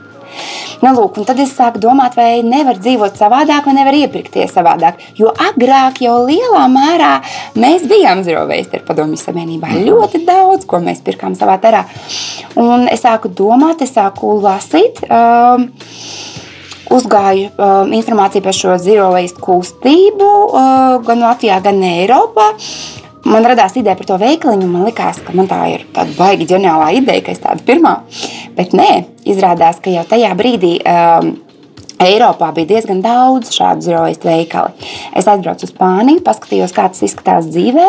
Nu, 0.82 0.90
lūk, 0.96 1.20
tad 1.28 1.38
es 1.42 1.52
sāku 1.54 1.78
domāt, 1.82 2.16
vai 2.18 2.42
nevar 2.42 2.80
dzīvot 2.82 3.18
savādāk, 3.20 3.68
vai 3.68 3.74
nevar 3.76 3.96
iepirkties 4.00 4.50
savādāk. 4.56 4.98
Jo 5.18 5.30
agrāk 5.30 6.00
jau 6.02 6.16
lielā 6.26 6.64
mērā 6.72 7.12
mēs 7.54 7.86
bijām 7.90 8.24
zero 8.26 8.44
waste 8.50 8.80
ar 8.80 8.86
padomju 8.88 9.20
savienībā. 9.20 9.70
Ļoti 9.86 10.24
daudz, 10.26 10.66
ko 10.66 10.82
mēs 10.82 11.04
pirkām 11.06 11.36
savā 11.38 11.58
terā. 11.62 11.84
Un 12.58 12.88
es 12.90 13.04
sāku 13.06 13.30
domāt, 13.30 13.84
es 13.86 13.94
sāku 13.94 14.36
lasīt. 14.42 15.04
Um, 15.08 15.70
Uzgāju 16.92 17.46
uh, 17.54 17.86
informāciju 17.94 18.44
par 18.44 18.56
šo 18.56 18.74
zero 18.82 19.06
waste 19.14 19.40
kustību 19.40 20.26
uh, 20.28 20.98
gan 21.06 21.22
Latvijā, 21.24 21.56
gan 21.64 21.78
Eiropā. 21.88 22.50
Man 23.22 23.46
radās 23.46 23.76
ideja 23.78 23.94
par 23.98 24.08
to 24.08 24.16
veikaliņu, 24.18 24.66
un 24.66 24.74
man 24.74 24.86
liekas, 24.88 25.20
ka 25.22 25.34
man 25.36 25.46
tā 25.50 25.60
ir 25.70 25.86
tāda 25.94 26.14
baigi 26.16 26.48
ģeniālā 26.50 26.90
ideja, 26.98 27.22
ka 27.22 27.34
es 27.34 27.42
tādu 27.42 27.62
pirmā. 27.68 27.94
Bet 28.56 28.74
nē, 28.74 28.90
izrādās, 29.30 29.78
ka 29.82 29.92
jau 29.94 30.02
tajā 30.10 30.32
brīdī 30.38 30.74
um, 30.82 31.36
Eiropā 32.02 32.48
bija 32.56 32.72
diezgan 32.72 33.02
daudz 33.04 33.52
šādu 33.54 33.86
zero 33.86 34.02
waste 34.08 34.26
veikalu. 34.26 34.74
Es 35.14 35.28
aizbraucu 35.30 35.68
uz 35.68 35.70
Spāniju, 35.70 36.24
paskatījos, 36.26 36.74
kā 36.74 36.88
tas 36.90 37.04
izskatās 37.06 37.46
dzīvē, 37.52 37.88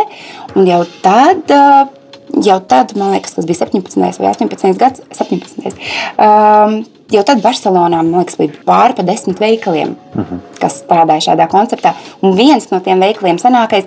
un 0.58 0.70
jau 0.70 0.86
tad. 1.06 1.44
Uh, 1.50 2.00
Jau 2.42 2.56
tad, 2.66 2.96
man 2.98 3.12
liekas, 3.14 3.36
tas 3.36 3.46
bija 3.46 3.60
17. 3.60 4.00
vai 4.18 4.32
18. 4.32 4.72
gads, 4.82 5.04
17. 5.14 5.76
Um, 6.18 6.80
jau 7.12 7.24
tad 7.28 7.42
Barcelonā 7.44 8.02
liekas, 8.06 8.38
bija 8.40 8.52
pāri 8.68 8.96
pa 8.98 9.04
desmit 9.04 9.40
veikaliem, 9.40 9.96
uh 10.16 10.22
-huh. 10.22 10.40
kas 10.60 10.84
strādāja 10.84 11.22
šādā 11.30 11.48
konceptā. 11.48 11.94
Un 12.22 12.36
viens 12.36 12.70
no 12.72 12.80
tiem 12.80 13.00
veikaliem, 13.00 13.38
senākais, 13.38 13.86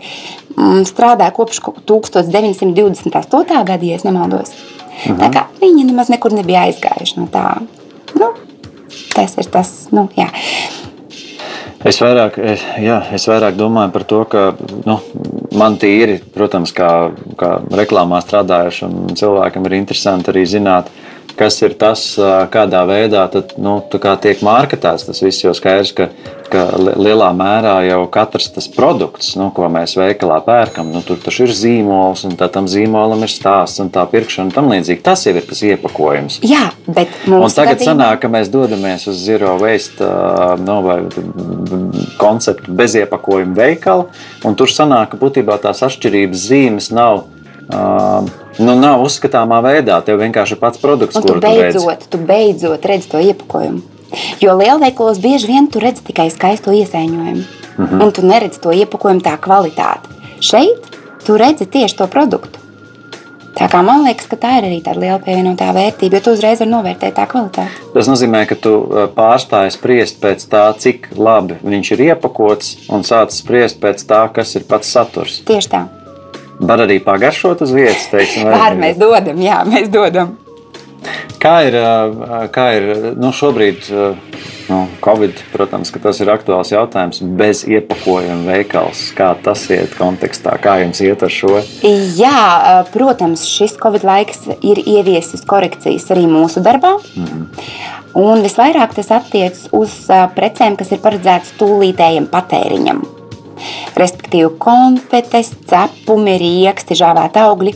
mm, 0.57 0.85
strādāja 0.85 1.33
kopš 1.33 1.61
1928. 1.87 3.65
gada, 3.65 3.85
ja 3.85 3.99
nemaldos. 4.05 4.51
Uh 4.51 4.55
-huh. 5.11 5.19
Tā 5.19 5.33
kā 5.33 5.43
viņi 5.61 5.85
nemaz 5.85 6.09
nekur 6.09 6.33
nebija 6.33 6.61
aizgājuši 6.61 7.17
no 7.17 7.29
tā. 7.33 7.57
Nu, 8.15 8.27
tas 9.15 9.39
ir 9.39 9.45
tas, 9.45 9.89
nu, 9.91 10.09
jā. 10.17 10.29
Es 11.85 12.01
vairāk, 12.01 12.39
es- 12.39 12.65
jā, 12.83 13.03
es 13.15 13.29
vairāk 13.29 13.55
domāju 13.57 13.93
par 13.93 14.05
to, 14.05 14.25
ka 14.25 14.55
nu, 14.87 15.01
man 15.53 15.77
tīri, 15.77 16.21
protams, 16.35 16.73
kā, 16.73 17.13
kā 17.37 17.61
reklāmā 17.71 18.21
strādājušam 18.25 19.15
cilvēkam, 19.15 19.67
ir 19.67 19.73
interesanti 19.73 20.31
arī 20.31 20.43
zināt, 20.47 20.85
kas 21.37 21.61
ir 21.63 21.75
tas, 21.79 22.03
kādā 22.53 22.83
veidā 22.89 23.27
tad, 23.33 23.53
nu, 23.61 23.79
kā 23.93 24.15
tiek 24.21 24.41
mārketēts. 24.47 25.07
Tas 25.11 25.21
viss 25.23 25.43
jau 25.45 25.53
skaidrs, 25.57 25.93
ka, 25.97 26.07
ka 26.53 26.63
li- 26.81 26.95
lielā 27.09 27.29
mērā 27.37 27.75
jau 27.89 28.01
katrs 28.13 28.49
tas 28.55 28.69
produkts, 28.73 29.35
nu, 29.37 29.51
ko 29.55 29.69
mēs 29.73 29.97
veikalā 29.99 30.39
pērkam, 30.47 30.89
nu, 30.95 31.03
tur 31.07 31.21
taču 31.23 31.45
ir 31.47 31.53
zīmols, 31.57 32.25
un 32.29 32.37
tā, 32.41 32.49
tam 32.53 32.69
zīmolam 32.71 33.23
ir 33.27 33.33
stāsts 33.33 33.83
un 33.85 33.91
tā 33.95 34.07
pirkšana 34.11 34.49
un 34.49 34.55
tam 34.57 34.71
līdzīgi. 34.73 35.03
Tas 35.07 35.27
jau 35.27 35.35
ir 35.37 35.45
tas 35.49 35.63
iepakojums. 35.67 36.41
Jā, 36.47 36.71
bet 36.87 37.13
Un 37.27 37.41
mums 37.43 37.57
tagad 37.59 37.85
sanāk, 37.85 38.21
ka 38.25 38.33
mēs 38.33 38.49
dodamies 38.53 39.07
uz 39.11 39.21
zero 39.27 39.57
waste 39.61 40.01
ā, 40.07 40.55
nu, 40.63 40.81
vai 40.87 41.01
konceptu 42.19 42.73
bez 42.73 42.95
iepakojuma 42.95 43.55
veikalu. 43.57 44.09
un 44.45 44.55
Tur 44.57 44.71
sanāk, 44.73 45.13
ka 45.15 45.21
būtībā 45.21 45.59
tās 45.63 45.83
atšķirības 45.87 46.47
zīmes 46.49 46.91
nav. 46.97 47.25
ā, 47.69 48.23
Nu, 48.59 48.75
nav 48.79 49.03
uzskatāmā 49.05 49.61
veidā. 49.65 49.99
Tev 50.05 50.21
vienkārši 50.23 50.57
ir 50.57 50.61
pats 50.63 50.81
produkts, 50.81 51.17
Un 51.17 51.23
tu 51.23 51.29
kuru 51.29 51.41
tu 51.41 51.47
beidzot, 51.47 52.07
tu 52.11 52.19
beidzot 52.19 52.85
redzi 52.89 53.09
to 53.13 53.19
iepakojumu. 53.21 53.81
Jo 54.41 54.55
lielveikalos 54.57 55.19
bieži 55.21 55.47
vien 55.51 55.67
tu 55.67 55.81
redzi 55.83 56.05
tikai 56.07 56.31
skaisto 56.31 56.71
iesaiņojumu, 56.73 57.43
Mhm. 57.79 57.87
-huh. 57.99 58.05
un 58.05 58.13
tu 58.13 58.23
neredzi 58.27 58.61
to 58.61 58.71
iepakojumu 58.73 59.21
tā 59.21 59.37
kvalitāti. 59.39 60.09
Šeit 60.41 60.87
tu 61.27 61.37
redzi 61.37 61.67
tieši 61.67 61.97
to 61.97 62.07
produktu. 62.07 62.59
Tā 63.57 63.69
kā 63.73 63.83
man 63.83 64.05
liekas, 64.05 64.27
ka 64.29 64.37
tā 64.37 64.59
ir 64.59 64.65
arī 64.69 64.83
tāda 64.85 65.01
liela 65.01 65.19
pievienotā 65.19 65.73
vērtība, 65.73 66.15
jo 66.15 66.21
tu 66.21 66.31
uzreiz 66.37 66.61
vari 66.61 66.71
novērtēt 66.71 67.15
tā 67.17 67.27
kvalitāti. 67.27 67.69
Tas 67.95 68.07
nozīmē, 68.09 68.47
ka 68.47 68.55
tu 68.55 68.89
pārstāji 69.17 69.71
spriest 69.73 70.21
pēc 70.21 70.45
tā, 70.49 70.77
cik 70.79 71.09
labi 71.17 71.55
viņš 71.65 71.93
ir 71.93 71.99
iepakots, 71.99 72.77
un 72.91 73.01
sāc 73.01 73.31
spriest 73.33 73.81
pēc 73.81 74.05
tā, 74.07 74.33
kas 74.33 74.57
ir 74.57 74.63
pats 74.69 74.93
saturs. 74.93 75.41
Tieši 75.49 75.69
tā. 75.69 75.87
Var 76.61 76.79
arī 76.87 76.99
pagaršot 77.05 77.63
uz 77.63 77.73
vietas, 77.77 78.09
teiksim, 78.13 78.45
vai- 78.49 78.59
Pār 78.59 78.77
mēs 78.81 78.99
dodam, 78.99 79.37
jā, 79.37 79.61
mēs 79.69 79.91
dodam. 79.93 80.37
Kā 81.39 81.61
ir, 81.69 81.77
kā 82.51 82.65
ir 82.75 83.15
nu, 83.21 83.29
šobrīd, 83.31 83.85
nu, 84.71 84.79
Covid, 85.05 85.43
protams, 85.53 85.93
tas 86.03 86.19
ir 86.21 86.31
aktuāls 86.33 86.73
jautājums, 86.73 87.21
bez 87.39 87.63
iepakojuma 87.69 88.49
veikals. 88.57 89.13
Kā 89.15 89.35
tas 89.45 89.67
iet 89.71 89.95
kontekstā, 89.99 90.57
kā 90.59 90.81
jums 90.83 91.01
iet 91.05 91.23
ar 91.23 91.31
šo? 91.31 91.61
Jā, 92.17 92.85
protams, 92.91 93.45
šis 93.47 93.77
Covid 93.79 94.03
laiks 94.09 94.49
ir 94.63 94.81
ieviesis 94.83 95.45
korekcijas 95.47 96.09
arī 96.11 96.25
mūsu 96.27 96.65
darbā. 96.65 96.97
Un 98.17 98.43
visvairāk 98.43 98.97
tas 98.97 99.13
attiecas 99.13 99.69
uz 99.77 99.93
precēm, 100.09 100.79
kas 100.81 100.91
ir 100.91 100.99
paredzētas 101.05 101.53
tūlītējam 101.61 102.27
patēriņam. 102.33 103.05
Respektīvi, 103.97 104.51
konfetes, 104.61 105.55
cepumi, 105.71 106.37
rieksti, 106.41 106.99
žāvēti 106.99 107.41
augļi. 107.41 107.73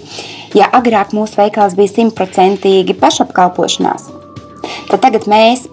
Ja 0.59 0.69
agrāk 0.77 1.15
mūsu 1.17 1.41
veikals 1.41 1.77
bija 1.79 1.95
simtprocentīgi 1.95 2.97
pašapkalpošanās, 3.01 4.09
tad 4.91 5.01
tagad 5.01 5.29
mēs 5.31 5.69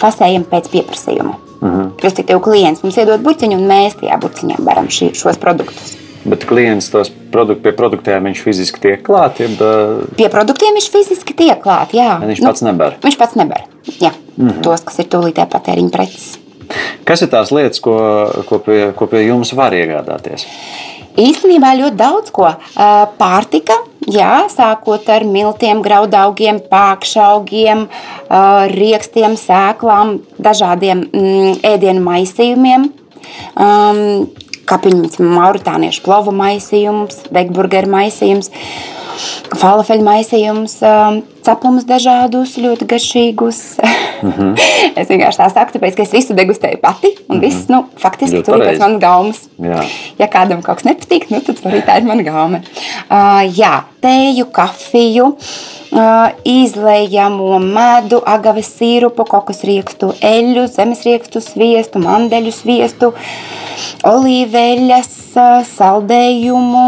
fasējam 0.00 0.46
pēc 0.48 0.70
pieprasījuma. 0.72 1.36
Uh 1.60 1.68
-huh. 1.68 1.88
Respektīvi, 2.00 2.40
klients 2.40 2.82
mums 2.82 2.96
iedod 2.96 3.20
buļciņu, 3.20 3.58
un 3.60 3.66
mēs 3.68 3.98
tajā 4.00 4.16
buļciņā 4.22 4.62
varam 4.64 4.88
šī, 4.88 5.12
šos 5.14 5.36
produktus. 5.36 5.96
Bet 6.24 6.44
klients 6.44 6.90
tos 6.92 7.08
produktus 7.32 7.64
pie 7.64 7.72
produktiem 7.72 8.24
viņš 8.24 8.42
fiziski 8.44 8.80
tiek 8.80 9.02
klāt, 9.02 9.40
jeb 9.40 9.60
ā, 9.64 10.04
Pie 10.16 10.28
produktiem 10.28 10.76
viņš 10.76 10.90
fiziski 10.92 11.34
tiek 11.34 11.60
klāt. 11.62 11.94
Jā. 11.96 12.18
viņš 12.20 12.44
pats 12.44 12.62
nebar. 12.62 12.96
Viņš 13.02 13.16
pats 13.18 13.34
nebar. 13.34 13.64
Jā. 14.00 14.12
Mm 14.36 14.48
-hmm. 14.48 14.60
Tos, 14.62 14.80
kas 14.80 14.98
ir 14.98 15.04
tūlītē 15.04 15.46
patēriņa 15.48 15.90
preces. 15.90 16.38
Kas 17.08 17.24
ir 17.24 17.30
tās 17.32 17.52
lietas, 17.54 17.82
ko, 17.82 17.96
ko, 18.48 18.60
pie, 18.64 18.90
ko 18.96 19.08
pie 19.10 19.24
jums 19.26 19.52
var 19.58 19.74
iegādāties? 19.76 20.46
Īstenībā 21.18 21.72
ļoti 21.74 21.98
daudz 21.98 22.30
ko. 22.34 22.46
Pārtika, 23.18 23.74
jā, 24.06 24.46
sākot 24.52 25.08
ar 25.10 25.26
miltiem, 25.26 25.82
graudaugiem, 25.82 26.60
pākšaugiem, 26.70 27.88
riekstiem, 28.76 29.34
sēklām, 29.40 30.20
dažādiem 30.38 31.02
mm, 31.08 31.58
ēdienu 31.66 32.04
maisījumiem. 32.06 32.86
Um, 33.58 34.30
piemēram, 34.70 35.34
mauritāniešu 35.34 36.04
plovu 36.06 36.34
maisījums, 36.36 37.24
vegburgeru 37.34 37.90
maisījums. 37.90 38.52
Falafeļu 39.50 40.06
maisījums, 40.06 40.78
um, 40.86 41.20
cepumus 41.46 41.86
dažādus, 41.88 42.56
ļoti 42.60 42.86
garšīgus. 42.90 43.60
Mm 44.22 44.32
-hmm. 44.32 44.52
es 45.00 45.08
vienkārši 45.08 45.42
tā 45.42 45.48
saku, 45.52 45.78
tāpēc, 45.78 45.96
ka 45.96 46.02
es 46.02 46.12
visu 46.12 46.34
degustēju 46.34 46.80
pati. 46.82 47.14
Un 47.28 47.36
mm 47.36 47.40
-hmm. 47.40 47.40
viss, 47.40 47.68
nu, 47.68 47.84
faktiski, 47.96 48.36
Ļoti 48.36 48.44
tur 48.44 48.56
ir 48.56 48.68
pēc 48.68 48.78
manas 48.78 49.00
gaumas. 49.00 49.48
Jā. 49.58 49.84
Ja 50.18 50.26
kādam 50.26 50.62
kaut 50.62 50.82
kas 50.82 50.84
nepatīk, 50.84 51.30
nu, 51.30 51.40
tad 51.40 51.56
arī 51.64 51.82
tā 51.86 51.98
ir 51.98 52.04
mana 52.04 52.22
gauma. 52.22 52.60
Uh, 53.10 53.58
jā, 53.58 53.82
tēju, 54.00 54.46
kafiju, 54.52 55.26
uh, 55.26 55.34
izlējamo 55.90 57.58
medu, 57.64 58.20
agaves 58.26 58.70
sīrupu, 58.78 59.26
kokas 59.28 59.64
riekstu, 59.66 60.12
eļļu, 60.22 60.66
zemes 60.70 61.02
riekstu, 61.06 61.42
sviestu, 61.42 62.02
mandeļu 62.04 62.52
sviestu, 62.54 63.12
olīveļas, 64.06 65.10
saldējumu, 65.70 66.86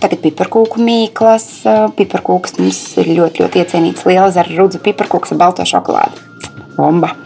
tagad 0.00 0.24
piparkūku 0.24 0.82
mīklas. 0.84 1.48
Piparkūks 1.98 2.58
mums 2.60 2.82
ir 3.00 3.12
ļoti, 3.18 3.44
ļoti 3.44 3.64
iecienīts 3.64 4.08
liels 4.08 4.40
ar 4.40 4.50
rudzu 4.56 4.82
piparkūks 4.84 5.36
ar 5.36 5.44
balto 5.44 5.68
šokolādi. 5.68 6.26
Bomba! 6.78 7.16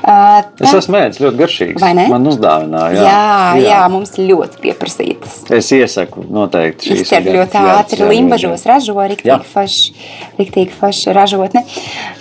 Uh, 0.00 0.42
Es 0.60 0.72
esmu 0.74 0.96
ēdis 0.98 1.20
ļoti 1.22 1.38
garšīgs. 1.40 1.80
Vai 1.82 1.92
ne? 1.98 2.06
Man 2.08 2.24
uzdāvināja. 2.30 2.96
Jā, 2.96 3.20
jā, 3.58 3.64
jā, 3.68 3.80
mums 3.92 4.14
ļoti 4.18 4.60
pieprasītas. 4.62 5.38
Es 5.52 5.70
iesaku 5.76 6.24
noteikti 6.30 6.92
šīs. 6.92 7.12
Ir 7.18 7.28
ļoti 7.38 7.58
jā- 7.60 7.76
ātri. 7.78 8.00
jā- 8.00 8.08
Limbažos 8.12 8.66
ražo 8.66 8.94
Jā. 8.94 9.38
rīktīgi 10.38 10.70
forši 10.80 11.12
ražotne. 11.16 11.64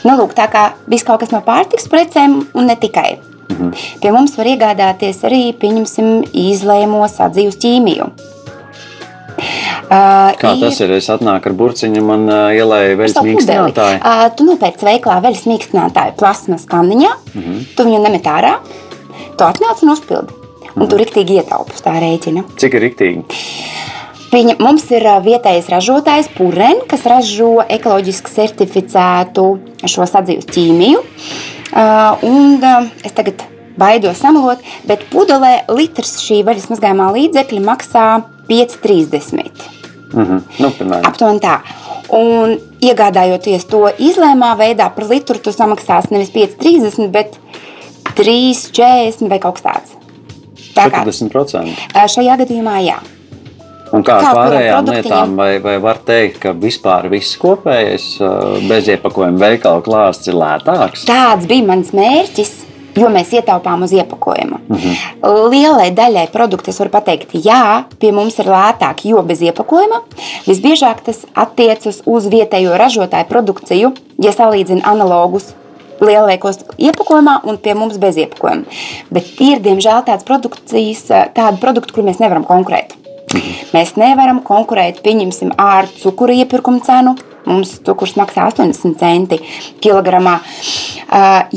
Nu, 0.03 0.17
lūk, 0.17 0.34
tā 0.38 0.49
kā 0.51 0.71
viss 0.88 1.03
kaut 1.07 1.19
kas 1.19 1.31
no 1.31 1.41
pārtiks 1.41 1.88
precēm 1.91 2.45
un 2.53 2.65
ne 2.65 2.75
tikai. 2.75 3.17
Mhm. 3.51 3.71
Pie 4.01 4.12
mums 4.12 4.36
var 4.38 4.45
iegādāties 4.45 5.23
arī, 5.27 5.53
pieņemsim, 5.53 6.23
izlēmo 6.34 7.03
sadzīves 7.12 7.57
ķīmiju. 7.62 8.12
Uh, 9.41 10.32
Kā 10.39 10.54
tas 10.62 10.80
ir? 10.84 10.91
Es 10.97 11.10
atnāku 11.12 11.49
ar 11.51 11.56
burciņu, 11.58 12.01
man 12.06 12.27
uh, 12.30 12.51
ielēja 12.56 12.95
veļas 12.99 13.13
savu 13.17 13.25
pudeli. 13.25 13.38
mīkstinātāju. 13.38 13.99
Uh, 14.01 14.27
tu 14.38 14.45
nopērci 14.47 14.86
veiklā 14.88 15.17
veļas 15.25 15.45
mīkstinātāju 15.51 16.15
plasmas 16.19 16.65
kanniņā, 16.69 17.12
mm 17.12 17.41
Mhm. 17.41 17.51
-hmm. 17.51 17.65
tu 17.75 17.84
viņu 17.84 18.01
nemet 18.04 18.23
ārā, 18.23 18.54
tu 19.38 19.43
atnāc 19.43 19.82
un 19.84 19.89
uzpildi. 19.95 20.34
Un 20.75 20.82
Mhm. 20.84 20.89
tu 20.89 20.97
riktīgi 20.97 21.41
ietaupi 21.41 21.73
uz 21.75 21.82
tā 21.82 21.91
rēķina. 21.99 22.43
Cik 22.58 22.73
ir 22.73 22.82
riktīgi? 22.82 23.23
Viņa, 24.32 24.60
mums 24.60 24.86
ir 24.91 25.04
ā, 25.04 25.17
vietējais 25.23 25.67
ražotājs 25.67 26.30
Pūren, 26.38 26.88
kas 26.88 27.01
ražo 27.04 27.65
ekoloģiski 27.67 28.30
certificētu 28.32 29.60
šo 29.86 30.06
sadzīves 30.08 30.45
ķīmiju. 30.47 30.99
Uh, 31.73 32.15
un, 32.23 32.63
uh, 32.63 32.88
es 33.04 33.12
tagad 33.12 33.34
baidos 33.77 34.21
samalot, 34.21 34.63
bet 34.88 35.05
pudelē 35.12 35.62
litrs 35.71 36.19
šī 36.23 36.41
vaļas 36.47 36.69
mazgājumā 36.71 37.12
līdzekļa 37.15 37.62
maksā 37.67 38.07
5,30. 38.49 39.67
Uh 40.12 40.19
-huh. 40.19 40.41
nu. 40.60 40.71
Aptuveni 41.03 41.39
tā. 41.39 41.60
Un 42.12 42.57
iegādājoties 42.84 43.65
to 43.69 43.88
izlēmā 43.97 44.51
veidā 44.60 44.89
par 44.95 45.07
litru, 45.07 45.38
tu 45.39 45.51
samaksāsi 45.51 46.12
nevis 46.12 46.31
5,30, 46.31 47.07
bet 47.07 47.38
3,40 48.15 49.29
vai 49.29 49.39
kaut 49.39 49.60
kas 49.60 49.63
tāds. 49.63 49.97
Tā 50.75 50.89
kā 50.91 51.05
40%. 51.05 51.71
ā, 51.95 52.07
šajā 52.07 52.38
gadījumā 52.43 52.79
jā. 52.84 52.99
Un 53.91 54.05
kā 54.07 54.17
ar 54.21 54.36
pārējām 54.36 54.88
lietām, 54.88 55.36
vai, 55.36 55.60
vai 55.60 55.75
var 55.84 55.99
teikt, 56.07 56.39
ka 56.39 56.53
vispār 56.55 57.10
viss 57.12 57.36
kopējais 57.39 58.05
beziepakojuma 58.69 59.39
veikala 59.41 59.84
klāsts 59.84 60.31
ir 60.31 60.38
lētāks? 60.39 61.03
Tāds 61.10 61.47
bija 61.49 61.67
mans 61.67 61.91
mērķis. 61.95 62.70
Jo 62.95 63.08
mēs 63.13 63.32
ietaupām 63.36 63.84
uz 63.86 63.93
iepakojuma. 63.95 64.60
Mm 64.67 64.75
-hmm. 64.75 65.49
Lielai 65.51 65.91
daļai 65.91 66.27
produktu 66.32 66.69
es 66.69 66.80
varu 66.80 66.89
pateikt, 66.89 67.34
jā, 67.34 67.84
pie 67.99 68.12
mums 68.12 68.39
ir 68.39 68.45
lētāk, 68.45 69.06
jo 69.06 69.21
bez 69.23 69.41
iepakojuma. 69.41 70.01
Visbiežāk 70.47 71.01
tas 71.06 71.25
attiecas 71.36 72.01
uz 72.06 72.27
vietējo 72.27 72.77
ražotāju 72.77 73.25
produkciju, 73.30 73.93
ja 74.19 74.32
salīdzina 74.32 74.82
analogus 74.84 75.54
lielveikos 76.01 76.63
iepakojumā 76.77 77.39
un 77.43 77.58
pie 77.58 77.73
mums 77.73 77.97
bez 77.97 78.17
iepakojuma. 78.17 78.63
Bet 79.12 79.25
ir, 79.39 79.60
diemžēl, 79.60 80.04
tāds 80.08 80.25
produkcijas, 80.27 81.06
tāda 81.36 81.58
produkta, 81.62 81.93
kur 81.93 82.04
mēs 82.04 82.19
nevaram 82.19 82.43
konkurēt. 82.43 82.97
Mēs 83.71 83.95
nevaram 83.95 84.41
konkurēt, 84.43 85.01
pieņemsim, 85.06 85.54
ar 85.58 85.88
cukuru 86.01 86.36
iepirkuma 86.41 86.82
cenu. 86.84 87.15
Mums 87.45 87.80
cukurs 87.86 88.15
maksā 88.19 88.45
80 88.51 88.99
centi 88.99 89.39
kilogramā, 89.82 90.38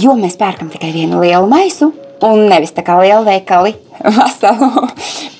jo 0.00 0.14
mēs 0.16 0.38
pērkam 0.40 0.70
tikai 0.72 0.92
vienu 0.94 1.20
lielu 1.20 1.48
maisu 1.50 1.92
un 2.24 2.46
nevis 2.48 2.72
tā 2.74 2.84
kā 2.86 2.96
lielveikali 3.02 3.74
veselu 4.18 4.70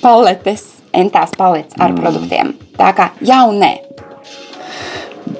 paletes, 0.03 0.67
entās 0.93 1.33
paletes 1.37 1.77
ar 1.79 1.91
mm. 1.91 2.01
produktiem. 2.01 2.53
Tā 2.77 2.91
kā 2.95 3.11
jā 3.25 3.41
un 3.49 3.59
nē. 3.63 3.73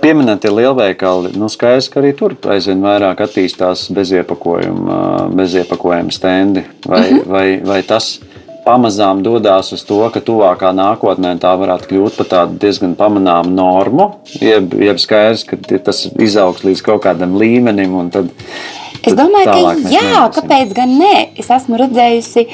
Pieminētie 0.01 0.51
lielveikali, 0.53 1.31
nu 1.37 1.47
skaidrs, 1.49 1.87
ka 1.89 2.01
arī 2.01 2.11
tur 2.17 2.35
aizvien 2.53 2.81
vairāk 2.83 3.23
attīstās 3.25 3.87
beziepakojuma, 3.93 4.97
beziepakojuma 5.33 6.13
stendi. 6.13 6.65
Vai, 6.85 7.01
mm 7.01 7.17
-hmm. 7.17 7.29
vai, 7.29 7.61
vai 7.65 7.83
tas 7.83 8.19
pamazām 8.65 9.21
dodas 9.23 9.71
uz 9.75 9.83
to, 9.87 9.99
ka 10.13 10.19
tuvākā 10.25 10.71
nākotnē 10.75 11.35
tā 11.41 11.51
varētu 11.59 11.89
kļūt 11.91 12.17
par 12.17 12.25
tādu 12.31 12.57
diezgan 12.59 12.95
pamanāmu 12.99 13.53
normu? 13.55 14.09
Jeb, 14.41 14.73
jeb 14.73 14.97
skaidrs, 15.01 15.43
ka 15.47 15.57
tas 15.85 16.05
izaugs 16.15 16.63
līdz 16.65 16.81
kaut 16.85 17.03
kādam 17.05 17.37
līmenim 17.39 18.09
tad. 18.13 18.31
Es 19.05 19.13
domāju, 19.13 19.45
tālāk 19.51 19.83
ka 19.83 19.89
jā, 19.93 20.01
neiesim. 20.01 20.31
kāpēc 20.39 20.71
gan 20.73 20.95
nē? 20.97 21.15
Es 21.37 21.49
esmu 21.53 21.77
redzējusi 21.77 22.47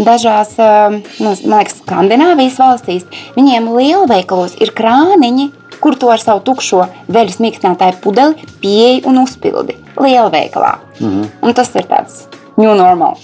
dažās, 0.00 0.54
um, 0.56 1.00
nu, 1.20 1.34
man 1.44 1.58
liekas, 1.60 1.82
Skandināvijas 1.82 2.56
valstīs. 2.62 3.04
Viņiem 3.36 3.68
lielveikalos 3.76 4.56
ir 4.64 4.72
krāniņi, 4.72 5.50
kur 5.84 5.98
to 6.00 6.08
ar 6.08 6.22
savu 6.22 6.40
tukšo 6.46 6.86
veļas 7.12 7.40
mīkstinātāju 7.44 8.00
pudeli 8.00 8.48
pieeja 8.62 9.02
un 9.10 9.20
uzpildi 9.26 9.76
lielveikalā. 10.00 10.78
Mm 11.00 11.06
Mhm. 11.06 11.20
-hmm. 11.22 11.28
Un 11.42 11.54
tas 11.54 11.74
ir 11.74 11.82
tāds 11.90 12.24
new 12.56 12.74
normal. 12.74 13.18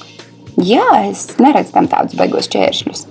Jā, 0.64 0.86
es 1.06 1.28
neredzu 1.38 1.74
tam 1.74 1.88
tādus 1.90 2.18
beigos 2.18 2.50
čēršļus. 2.50 3.06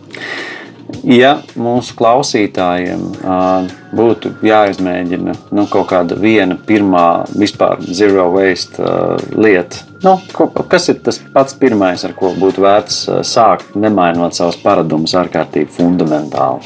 Ja 1.08 1.34
mūsu 1.60 1.96
klausītājiem 2.00 3.02
uh, 3.20 3.68
būtu 3.96 4.32
jāizmēģina 4.48 5.34
nu, 5.56 5.66
kaut 5.72 5.90
kāda 5.92 6.16
viena 6.20 6.56
pirmā 6.68 7.26
vispār 7.36 7.84
zero 7.92 8.30
waste 8.32 8.80
uh, 8.80 9.20
lieta, 9.36 9.84
nu, 10.04 10.16
ko, 10.32 10.48
kas 10.72 10.88
ir 10.92 11.02
tas 11.04 11.20
pats 11.34 11.58
pirmais, 11.60 12.06
ar 12.08 12.16
ko 12.16 12.32
būtu 12.40 12.64
vērts 12.64 13.02
uh, 13.12 13.20
sākt, 13.28 13.76
nemainot 13.76 14.36
savus 14.40 14.60
paradumus 14.64 15.16
ārkārtīgi 15.20 15.70
fundamentāli? 15.76 16.64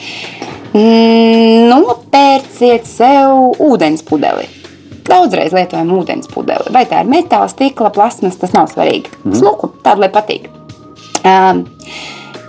Mm, 0.71 1.67
Nopērciet 1.73 2.85
sev 2.87 3.57
ūdens 3.59 4.05
pudeli. 4.07 4.47
Daudzreiz 5.09 5.51
lietojam 5.55 5.89
ūdens 5.97 6.29
pudeli. 6.31 6.71
Vai 6.71 6.85
tā 6.87 7.01
ir 7.01 7.09
metāla, 7.09 7.49
stikla, 7.51 7.89
plasmas, 7.93 8.37
tas 8.39 8.53
nav 8.55 8.69
svarīgi. 8.71 9.11
Mm. 9.25 9.37
Smuku, 9.41 9.73
tādu, 9.83 10.05
lai 10.05 10.13
patīk. 10.13 10.47
Um, 11.27 11.65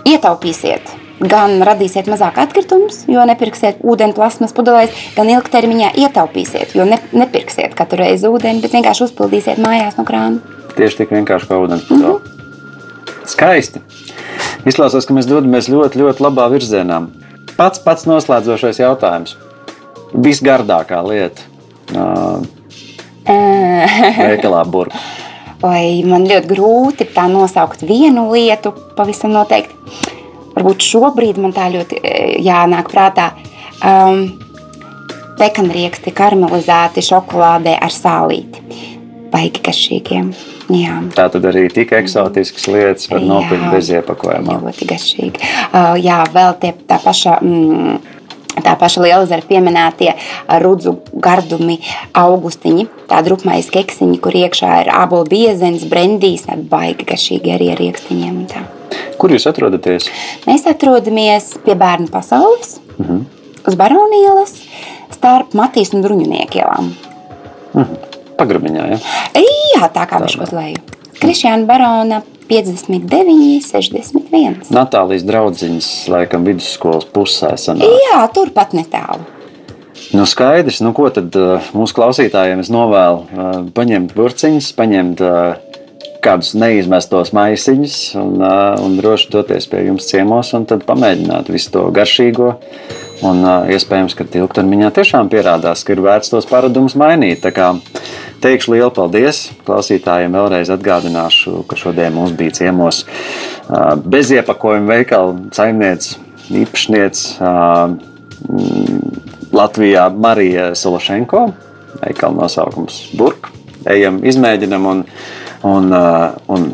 ietaupīsiet. 0.09 0.93
Gan 1.23 1.61
radīsiet 1.63 2.09
mazāk 2.11 2.39
atkritumus, 2.41 3.03
jo 3.07 3.23
nepirksiet 3.27 3.83
ūdeni 3.85 4.15
plasmas 4.17 4.51
pudelēs, 4.55 4.91
gan 5.15 5.29
ilgtermiņā 5.31 5.93
ietaupīsiet, 6.03 6.73
jo 6.75 6.87
ne, 6.89 6.97
nepirksiet 7.15 7.77
katru 7.77 8.01
reizi 8.01 8.27
ūdeni, 8.27 8.63
bet 8.63 8.73
vienkārši 8.75 9.05
uzpildīsiet 9.07 9.61
mājās 9.63 9.99
no 9.99 10.07
krāna. 10.09 10.41
Tieši 10.73 11.03
tik 11.03 11.13
vienkārši 11.15 11.47
kā 11.51 11.61
ūdens 11.61 11.87
pudele. 11.87 12.17
Mm 12.17 12.23
-hmm. 12.25 13.27
Skaisti. 13.29 13.79
Izklausās, 14.65 15.05
ka 15.07 15.13
mēs 15.13 15.29
dodamies 15.29 15.69
ļoti, 15.69 15.99
ļoti 16.01 16.23
labā 16.23 16.49
virzienā. 16.51 17.05
Pats 17.57 17.79
pats 17.79 18.05
noslēdzošais 18.05 18.79
jautājums. 18.79 19.37
Visgardākā 20.13 21.07
lieta 21.07 21.41
uh, 21.95 22.41
veikalā 24.29 24.65
burbuļā. 24.65 25.22
Vai 25.63 26.03
man 26.03 26.25
ļoti 26.27 26.49
grūti 26.49 27.07
tā 27.15 27.29
nosaukt 27.31 27.85
vienu 27.87 28.27
lietu, 28.33 28.73
pavisam 28.97 29.31
noteikti. 29.31 30.11
Varbūt 30.53 30.85
šobrīd 30.85 31.39
man 31.41 31.53
tā 31.55 31.69
ļoti 31.73 31.99
e, 32.03 32.15
jānāk 32.45 32.91
prātā. 32.91 33.31
Um, 33.83 34.25
Pekanrieksti 35.33 36.11
karamelizēti 36.13 37.01
šokolādē 37.01 37.73
ar 37.81 37.93
sālīti. 37.95 38.61
Baigi 39.33 39.63
garšīgiem. 39.65 40.27
Jā. 40.73 40.99
Tā 41.17 41.25
tad 41.33 41.47
arī 41.49 41.65
tik 41.73 41.95
eksotiskas 41.97 42.67
lietas 42.69 43.09
var 43.09 43.23
nopirkt 43.25 43.65
bez 43.73 43.89
iepakojuma. 43.95 44.59
Ļoti 44.67 44.87
garšīgi. 44.91 45.49
Uh, 45.71 45.95
jā, 45.99 46.19
vēl 46.35 46.53
tie, 46.61 46.75
tā 46.87 46.99
paša 47.01 47.39
mm, 47.41 47.97
Tā 48.61 48.75
paša 48.77 49.01
lielzara 49.01 49.41
pieminētie 49.49 50.11
rudzu 50.61 50.99
gardumi, 51.23 51.79
augustiņi, 52.13 52.85
tādi 53.09 53.33
rupmais 53.33 53.69
keksiņi, 53.73 54.19
kur 54.21 54.37
iekšā 54.37 54.75
ir 54.83 54.91
ābolu 54.93 55.25
biezens, 55.31 55.87
brendīs, 55.89 56.45
tādi 56.45 56.67
baigi 56.69 57.07
garšīgi 57.09 57.55
arī 57.55 57.71
ar 57.73 57.81
riekstiņiem. 57.81 58.37
un 58.43 58.45
tā. 58.51 58.61
Kur 59.17 59.33
jūs 59.33 59.47
atrodaties? 59.49 60.09
Mēs 60.45 60.67
atrodamies 60.69 61.55
pie 61.65 61.75
bērnu 61.75 62.11
pasaules, 62.13 62.79
mm 62.97 63.05
-hmm. 63.05 63.21
uz 63.67 63.75
Baronielas, 63.75 64.53
starp 65.11 65.53
Matīs 65.53 65.93
un 65.93 66.03
Bruņunieku 66.05 66.61
ielām. 66.61 66.93
Pagrabiņā, 68.37 68.89
ja? 68.91 68.99
Jā, 69.73 69.89
tā 69.93 70.05
kā 70.09 70.21
viņš 70.21 70.41
uz 70.41 70.51
leju. 70.51 70.92
Krišjāna 71.23 71.67
Barona 71.67 72.21
59, 72.49 73.63
61. 73.63 74.57
Natālijas 74.73 75.23
draudziņas, 75.27 75.91
laikam, 76.11 76.43
vidusskolas 76.47 77.07
pusē 77.15 77.53
sanāk. 77.59 77.87
Jā, 78.09 78.19
turpat 78.35 78.75
netālu. 78.75 79.23
Nu, 80.13 80.27
skaidrs, 80.29 80.81
nu, 80.83 80.91
ko 80.93 81.07
tad 81.13 81.33
uh, 81.39 81.69
mūsu 81.73 81.95
klausītājiem 81.97 82.59
es 82.61 82.69
novēlu 82.73 83.21
uh, 83.23 83.53
paņemt 83.73 84.11
burciņus, 84.17 84.67
paņemt 84.77 85.23
uh, 85.23 85.55
kādus 86.23 86.53
neizmestos 86.59 87.33
maisiņus 87.35 87.95
un, 88.19 88.35
uh, 88.43 88.75
un 88.83 88.99
droši 88.99 89.31
doties 89.33 89.67
pie 89.71 89.85
jums 89.87 90.07
ciemos 90.11 90.51
un 90.55 90.67
tad 90.69 90.85
pamēģināt 90.87 91.49
visu 91.51 91.73
to 91.73 91.87
garšīgo. 91.95 92.51
Un, 93.23 93.39
uh, 93.41 93.71
iespējams, 93.71 94.17
ka 94.19 94.27
ilgtermiņā 94.27 94.91
tiešām 94.99 95.31
pierādās, 95.31 95.85
ka 95.87 95.95
ir 95.95 96.03
vērts 96.03 96.33
tos 96.33 96.47
paradumus 96.49 96.97
mainīt. 96.99 97.39
Tā 97.45 97.53
kā 97.55 97.71
teikšu 98.43 98.75
lielu 98.75 98.91
paldies 98.93 99.45
klausītājiem. 99.67 100.35
Vēlreiz 100.35 100.71
atgādināšu, 100.73 101.63
ka 101.69 101.79
šodien 101.79 102.15
mums 102.15 102.35
bija 102.39 102.55
ciemos 102.59 103.03
uh, 103.05 103.93
bez 104.03 104.31
iepakojuma 104.35 104.97
veikala 104.97 105.35
saimniece, 105.55 106.19
īpašniece. 106.51 107.39
Latvijā 109.53 110.07
Marija 110.17 110.73
Sološenko, 110.75 111.45
veikala 112.01 112.41
nosaukums 112.41 112.97
Burk. 113.17 113.51
Ejam, 113.87 114.17
izmēģinam 114.25 114.87
un, 114.89 115.03
un, 115.67 115.93
un, 116.55 116.67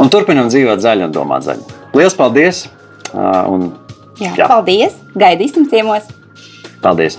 un 0.00 0.12
turpinam 0.12 0.48
dzīvot 0.52 0.80
zaļi 0.84 1.08
un 1.08 1.14
domāt 1.16 1.48
zaļi. 1.48 1.66
Lielas 1.96 2.16
paldies! 2.16 2.64
Un, 3.12 3.70
Jā, 4.20 4.34
jā. 4.36 4.46
Paldies! 4.52 4.96
Gaidīsim 5.16 5.66
ciemos! 5.72 6.08
paldies! 6.84 7.18